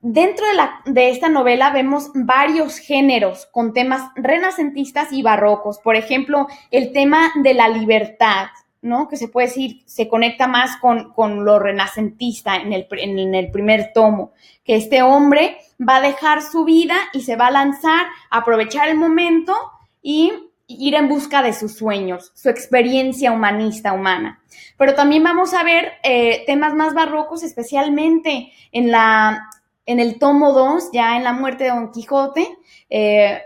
Dentro 0.00 0.46
de, 0.46 0.54
la, 0.54 0.82
de, 0.84 1.10
esta 1.10 1.28
novela 1.28 1.70
vemos 1.70 2.10
varios 2.14 2.78
géneros 2.78 3.46
con 3.46 3.72
temas 3.72 4.10
renacentistas 4.14 5.12
y 5.12 5.22
barrocos. 5.22 5.78
Por 5.78 5.96
ejemplo, 5.96 6.46
el 6.70 6.92
tema 6.92 7.32
de 7.42 7.54
la 7.54 7.68
libertad, 7.68 8.46
¿no? 8.86 9.08
Que 9.08 9.16
se 9.16 9.28
puede 9.28 9.48
decir, 9.48 9.82
se 9.84 10.08
conecta 10.08 10.46
más 10.46 10.78
con, 10.78 11.44
lo 11.44 11.58
renacentista 11.58 12.56
en 12.56 12.72
el, 12.72 12.86
en 12.90 13.34
el, 13.34 13.50
primer 13.50 13.92
tomo, 13.92 14.32
que 14.64 14.76
este 14.76 15.02
hombre 15.02 15.58
va 15.78 15.96
a 15.96 16.00
dejar 16.00 16.42
su 16.42 16.64
vida 16.64 16.96
y 17.12 17.22
se 17.22 17.36
va 17.36 17.48
a 17.48 17.50
lanzar, 17.50 18.06
aprovechar 18.30 18.88
el 18.88 18.96
momento 18.96 19.54
y 20.02 20.32
ir 20.68 20.94
en 20.94 21.08
busca 21.08 21.42
de 21.42 21.52
sus 21.52 21.76
sueños, 21.76 22.32
su 22.34 22.48
experiencia 22.48 23.32
humanista 23.32 23.92
humana. 23.92 24.40
Pero 24.76 24.94
también 24.94 25.22
vamos 25.22 25.54
a 25.54 25.62
ver 25.62 25.92
eh, 26.02 26.44
temas 26.46 26.74
más 26.74 26.94
barrocos, 26.94 27.42
especialmente 27.42 28.52
en, 28.72 28.90
la, 28.90 29.48
en 29.84 30.00
el 30.00 30.18
tomo 30.18 30.52
2, 30.52 30.90
ya 30.92 31.16
en 31.16 31.24
la 31.24 31.32
muerte 31.32 31.64
de 31.64 31.70
Don 31.70 31.90
Quijote, 31.90 32.56
eh, 32.90 33.42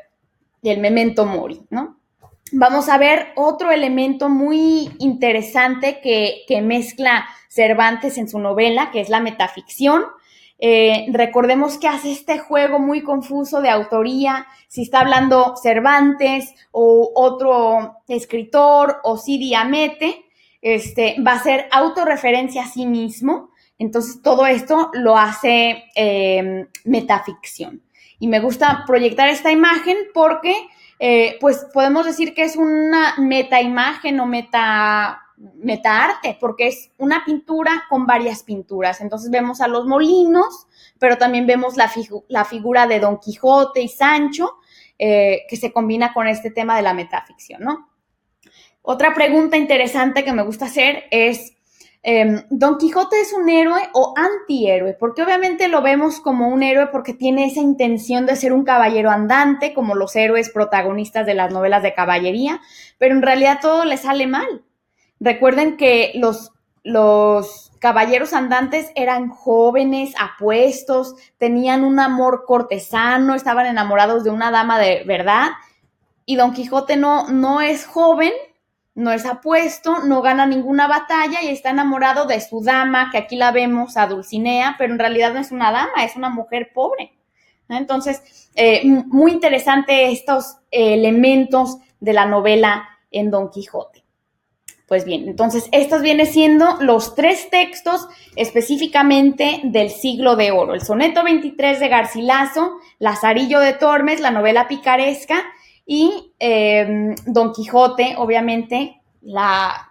del 0.62 0.80
memento 0.80 1.24
mori, 1.24 1.62
¿no? 1.70 1.99
Vamos 2.52 2.88
a 2.88 2.98
ver 2.98 3.28
otro 3.36 3.70
elemento 3.70 4.28
muy 4.28 4.90
interesante 4.98 6.00
que, 6.00 6.60
mezcla 6.62 7.28
Cervantes 7.48 8.18
en 8.18 8.28
su 8.28 8.40
novela, 8.40 8.90
que 8.90 9.00
es 9.00 9.08
la 9.08 9.20
metaficción. 9.20 10.02
Eh, 10.58 11.06
recordemos 11.12 11.78
que 11.78 11.86
hace 11.86 12.10
este 12.10 12.38
juego 12.38 12.80
muy 12.80 13.02
confuso 13.02 13.60
de 13.60 13.70
autoría, 13.70 14.46
si 14.68 14.82
está 14.82 15.00
hablando 15.00 15.54
Cervantes 15.56 16.52
o 16.72 17.12
otro 17.14 17.98
escritor 18.08 18.98
o 19.04 19.16
si 19.16 19.38
Diamete, 19.38 20.24
este, 20.60 21.16
va 21.24 21.32
a 21.32 21.42
ser 21.42 21.68
autorreferencia 21.70 22.64
a 22.64 22.68
sí 22.68 22.84
mismo. 22.84 23.50
Entonces 23.78 24.22
todo 24.22 24.46
esto 24.46 24.90
lo 24.92 25.16
hace 25.16 25.84
eh, 25.94 26.66
metaficción. 26.84 27.82
Y 28.18 28.28
me 28.28 28.40
gusta 28.40 28.84
proyectar 28.86 29.28
esta 29.28 29.50
imagen 29.50 29.96
porque 30.12 30.54
eh, 31.02 31.38
pues 31.40 31.66
podemos 31.72 32.04
decir 32.04 32.34
que 32.34 32.42
es 32.42 32.56
una 32.56 33.14
metaimagen 33.16 34.20
o 34.20 34.26
meta 34.26 35.22
metaarte, 35.40 36.36
porque 36.38 36.68
es 36.68 36.90
una 36.98 37.24
pintura 37.24 37.84
con 37.88 38.06
varias 38.06 38.42
pinturas. 38.42 39.00
Entonces 39.00 39.30
vemos 39.30 39.62
a 39.62 39.68
los 39.68 39.86
molinos, 39.86 40.66
pero 40.98 41.16
también 41.16 41.46
vemos 41.46 41.78
la, 41.78 42.44
figura 42.44 42.86
de 42.86 43.00
Don 43.00 43.18
Quijote 43.18 43.80
y 43.80 43.88
Sancho, 43.88 44.58
eh, 44.98 45.46
que 45.48 45.56
se 45.56 45.72
combina 45.72 46.12
con 46.12 46.28
este 46.28 46.50
tema 46.50 46.76
de 46.76 46.82
la 46.82 46.92
metaficción, 46.92 47.62
¿no? 47.62 47.88
Otra 48.82 49.14
pregunta 49.14 49.56
interesante 49.56 50.24
que 50.24 50.34
me 50.34 50.42
gusta 50.42 50.66
hacer 50.66 51.04
es, 51.10 51.54
em, 52.02 52.42
¿Don 52.50 52.78
Quijote 52.78 53.20
es 53.20 53.32
un 53.32 53.48
héroe 53.48 53.80
o 53.92 54.14
antihéroe? 54.16 54.94
Porque 54.94 55.22
obviamente 55.22 55.68
lo 55.68 55.82
vemos 55.82 56.20
como 56.20 56.48
un 56.48 56.62
héroe 56.62 56.88
porque 56.88 57.14
tiene 57.14 57.46
esa 57.46 57.60
intención 57.60 58.26
de 58.26 58.36
ser 58.36 58.52
un 58.52 58.64
caballero 58.64 59.10
andante, 59.10 59.74
como 59.74 59.94
los 59.94 60.16
héroes 60.16 60.50
protagonistas 60.50 61.26
de 61.26 61.34
las 61.34 61.52
novelas 61.52 61.82
de 61.82 61.94
caballería, 61.94 62.60
pero 62.98 63.14
en 63.14 63.22
realidad 63.22 63.58
todo 63.60 63.84
le 63.84 63.96
sale 63.96 64.26
mal 64.26 64.64
Recuerden 65.20 65.76
que 65.76 66.12
los, 66.14 66.52
los 66.82 67.72
caballeros 67.78 68.32
andantes 68.32 68.90
eran 68.94 69.28
jóvenes, 69.28 70.14
apuestos, 70.18 71.14
tenían 71.36 71.84
un 71.84 72.00
amor 72.00 72.44
cortesano, 72.46 73.34
estaban 73.34 73.66
enamorados 73.66 74.24
de 74.24 74.30
una 74.30 74.50
dama 74.50 74.78
de 74.78 75.04
verdad. 75.04 75.50
Y 76.24 76.36
Don 76.36 76.54
Quijote 76.54 76.96
no, 76.96 77.28
no 77.28 77.60
es 77.60 77.84
joven, 77.84 78.32
no 78.94 79.12
es 79.12 79.24
apuesto, 79.24 80.00
no 80.04 80.22
gana 80.22 80.46
ninguna 80.46 80.86
batalla 80.88 81.42
y 81.42 81.48
está 81.48 81.70
enamorado 81.70 82.26
de 82.26 82.40
su 82.40 82.62
dama, 82.62 83.10
que 83.10 83.18
aquí 83.18 83.36
la 83.36 83.52
vemos 83.52 83.96
a 83.96 84.06
Dulcinea, 84.06 84.74
pero 84.78 84.92
en 84.92 84.98
realidad 84.98 85.32
no 85.32 85.40
es 85.40 85.52
una 85.52 85.72
dama, 85.72 86.04
es 86.04 86.16
una 86.16 86.28
mujer 86.28 86.72
pobre. 86.74 87.12
Entonces, 87.68 88.50
eh, 88.56 88.82
muy 88.84 89.32
interesante 89.32 90.10
estos 90.10 90.56
elementos 90.70 91.78
de 92.00 92.12
la 92.12 92.26
novela 92.26 92.88
en 93.10 93.30
Don 93.30 93.50
Quijote. 93.50 94.04
Pues 94.88 95.04
bien, 95.04 95.28
entonces 95.28 95.68
estos 95.70 96.02
vienen 96.02 96.26
siendo 96.26 96.76
los 96.80 97.14
tres 97.14 97.48
textos 97.48 98.08
específicamente 98.34 99.60
del 99.62 99.90
siglo 99.90 100.34
de 100.34 100.50
oro. 100.50 100.74
El 100.74 100.80
soneto 100.80 101.22
23 101.22 101.78
de 101.78 101.88
Garcilaso, 101.88 102.72
Lazarillo 102.98 103.60
de 103.60 103.72
Tormes, 103.72 104.18
la 104.18 104.32
novela 104.32 104.66
picaresca 104.66 105.44
y 105.92 106.32
em, 106.38 107.16
Don 107.26 107.52
Quijote, 107.52 108.14
obviamente, 108.16 109.00
la, 109.22 109.88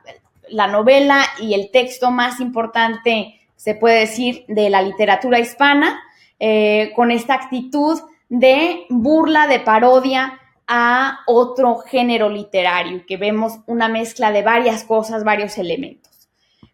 novela 0.50 1.26
y 1.42 1.54
el 1.54 1.72
texto 1.72 2.10
más 2.10 2.40
importante, 2.40 3.42
se 3.58 3.76
puede 3.76 4.00
decir, 4.00 4.46
de 4.48 4.70
la 4.70 4.82
literatura 4.82 5.40
hispana, 5.40 6.00
eh, 6.40 6.94
con 6.96 7.12
esta 7.12 7.34
actitud 7.34 8.00
de 8.30 8.86
burla, 8.90 9.48
de 9.48 9.60
parodia 9.60 10.40
a 10.68 11.20
otro 11.28 11.80
género 11.80 12.30
literario, 12.30 13.04
que 13.06 13.18
vemos 13.18 13.60
una 13.68 13.90
mezcla 13.90 14.32
de 14.32 14.42
varias 14.42 14.86
cosas, 14.86 15.26
varios 15.26 15.58
elementos. 15.58 16.10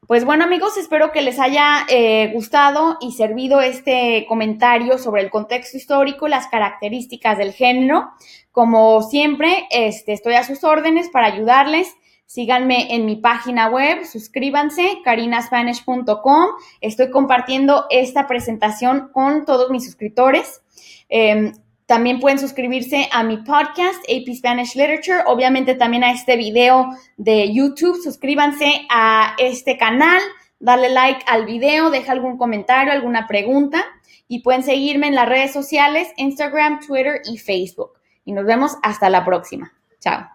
Pues 0.07 0.23
bueno 0.23 0.43
amigos, 0.43 0.78
espero 0.78 1.11
que 1.11 1.23
les 1.23 1.39
haya 1.39 1.88
eh, 1.89 2.30
gustado 2.32 2.99
y 3.01 3.13
servido 3.13 3.59
este 3.59 4.28
comentario 4.30 4.99
sobre 4.99 5.23
el 5.23 5.32
contexto 5.32 5.78
histórico 5.78 6.28
y 6.28 6.30
las 6.30 6.45
características 6.45 7.39
del 7.39 7.53
género. 7.53 8.11
Como 8.56 9.01
siempre, 9.01 9.68
este, 9.70 10.14
estoy 10.14 10.36
a 10.36 10.45
sus 10.45 10.64
órdenes 10.64 11.10
para 11.10 11.28
ayudarles. 11.28 11.93
Síganme 12.26 12.95
en 12.95 13.06
mi 13.06 13.18
página 13.18 13.68
web, 13.68 14.06
suscríbanse, 14.06 14.99
carinaspanish.com. 15.03 16.45
Estoy 16.80 17.12
compartiendo 17.12 17.86
esta 17.89 18.28
presentación 18.28 19.10
con 19.12 19.43
todos 19.43 19.72
mis 19.72 19.84
suscriptores. 19.84 20.62
Em, 21.10 21.51
también 21.86 22.22
pueden 22.22 22.39
suscribirse 22.39 23.10
a 23.12 23.24
mi 23.24 23.36
podcast, 23.39 24.01
AP 24.10 24.34
Spanish 24.34 24.74
Literature, 24.76 25.24
obviamente 25.26 25.76
también 25.76 26.06
a 26.06 26.14
este 26.14 26.38
video 26.38 26.91
de 27.18 27.51
YouTube. 27.51 28.01
Suscríbanse 28.01 28.88
a 28.89 29.36
este 29.38 29.78
canal, 29.78 30.22
dale 30.62 30.88
like 30.88 31.26
al 31.28 31.45
video, 31.45 31.89
deja 31.89 32.14
algún 32.14 32.38
comentario, 32.38 32.93
alguna 32.93 33.28
pregunta 33.28 33.84
y 34.30 34.43
pueden 34.43 34.64
seguirme 34.64 35.08
en 35.08 35.16
las 35.16 35.28
redes 35.28 35.51
sociales, 35.51 36.08
Instagram, 36.16 36.80
Twitter 36.80 37.20
y 37.26 37.38
Facebook. 37.38 37.94
Y 38.26 38.34
nos 38.34 38.45
vemos 38.45 38.78
hasta 38.84 39.09
la 39.09 39.23
próxima. 39.23 39.71
Chao. 39.99 40.34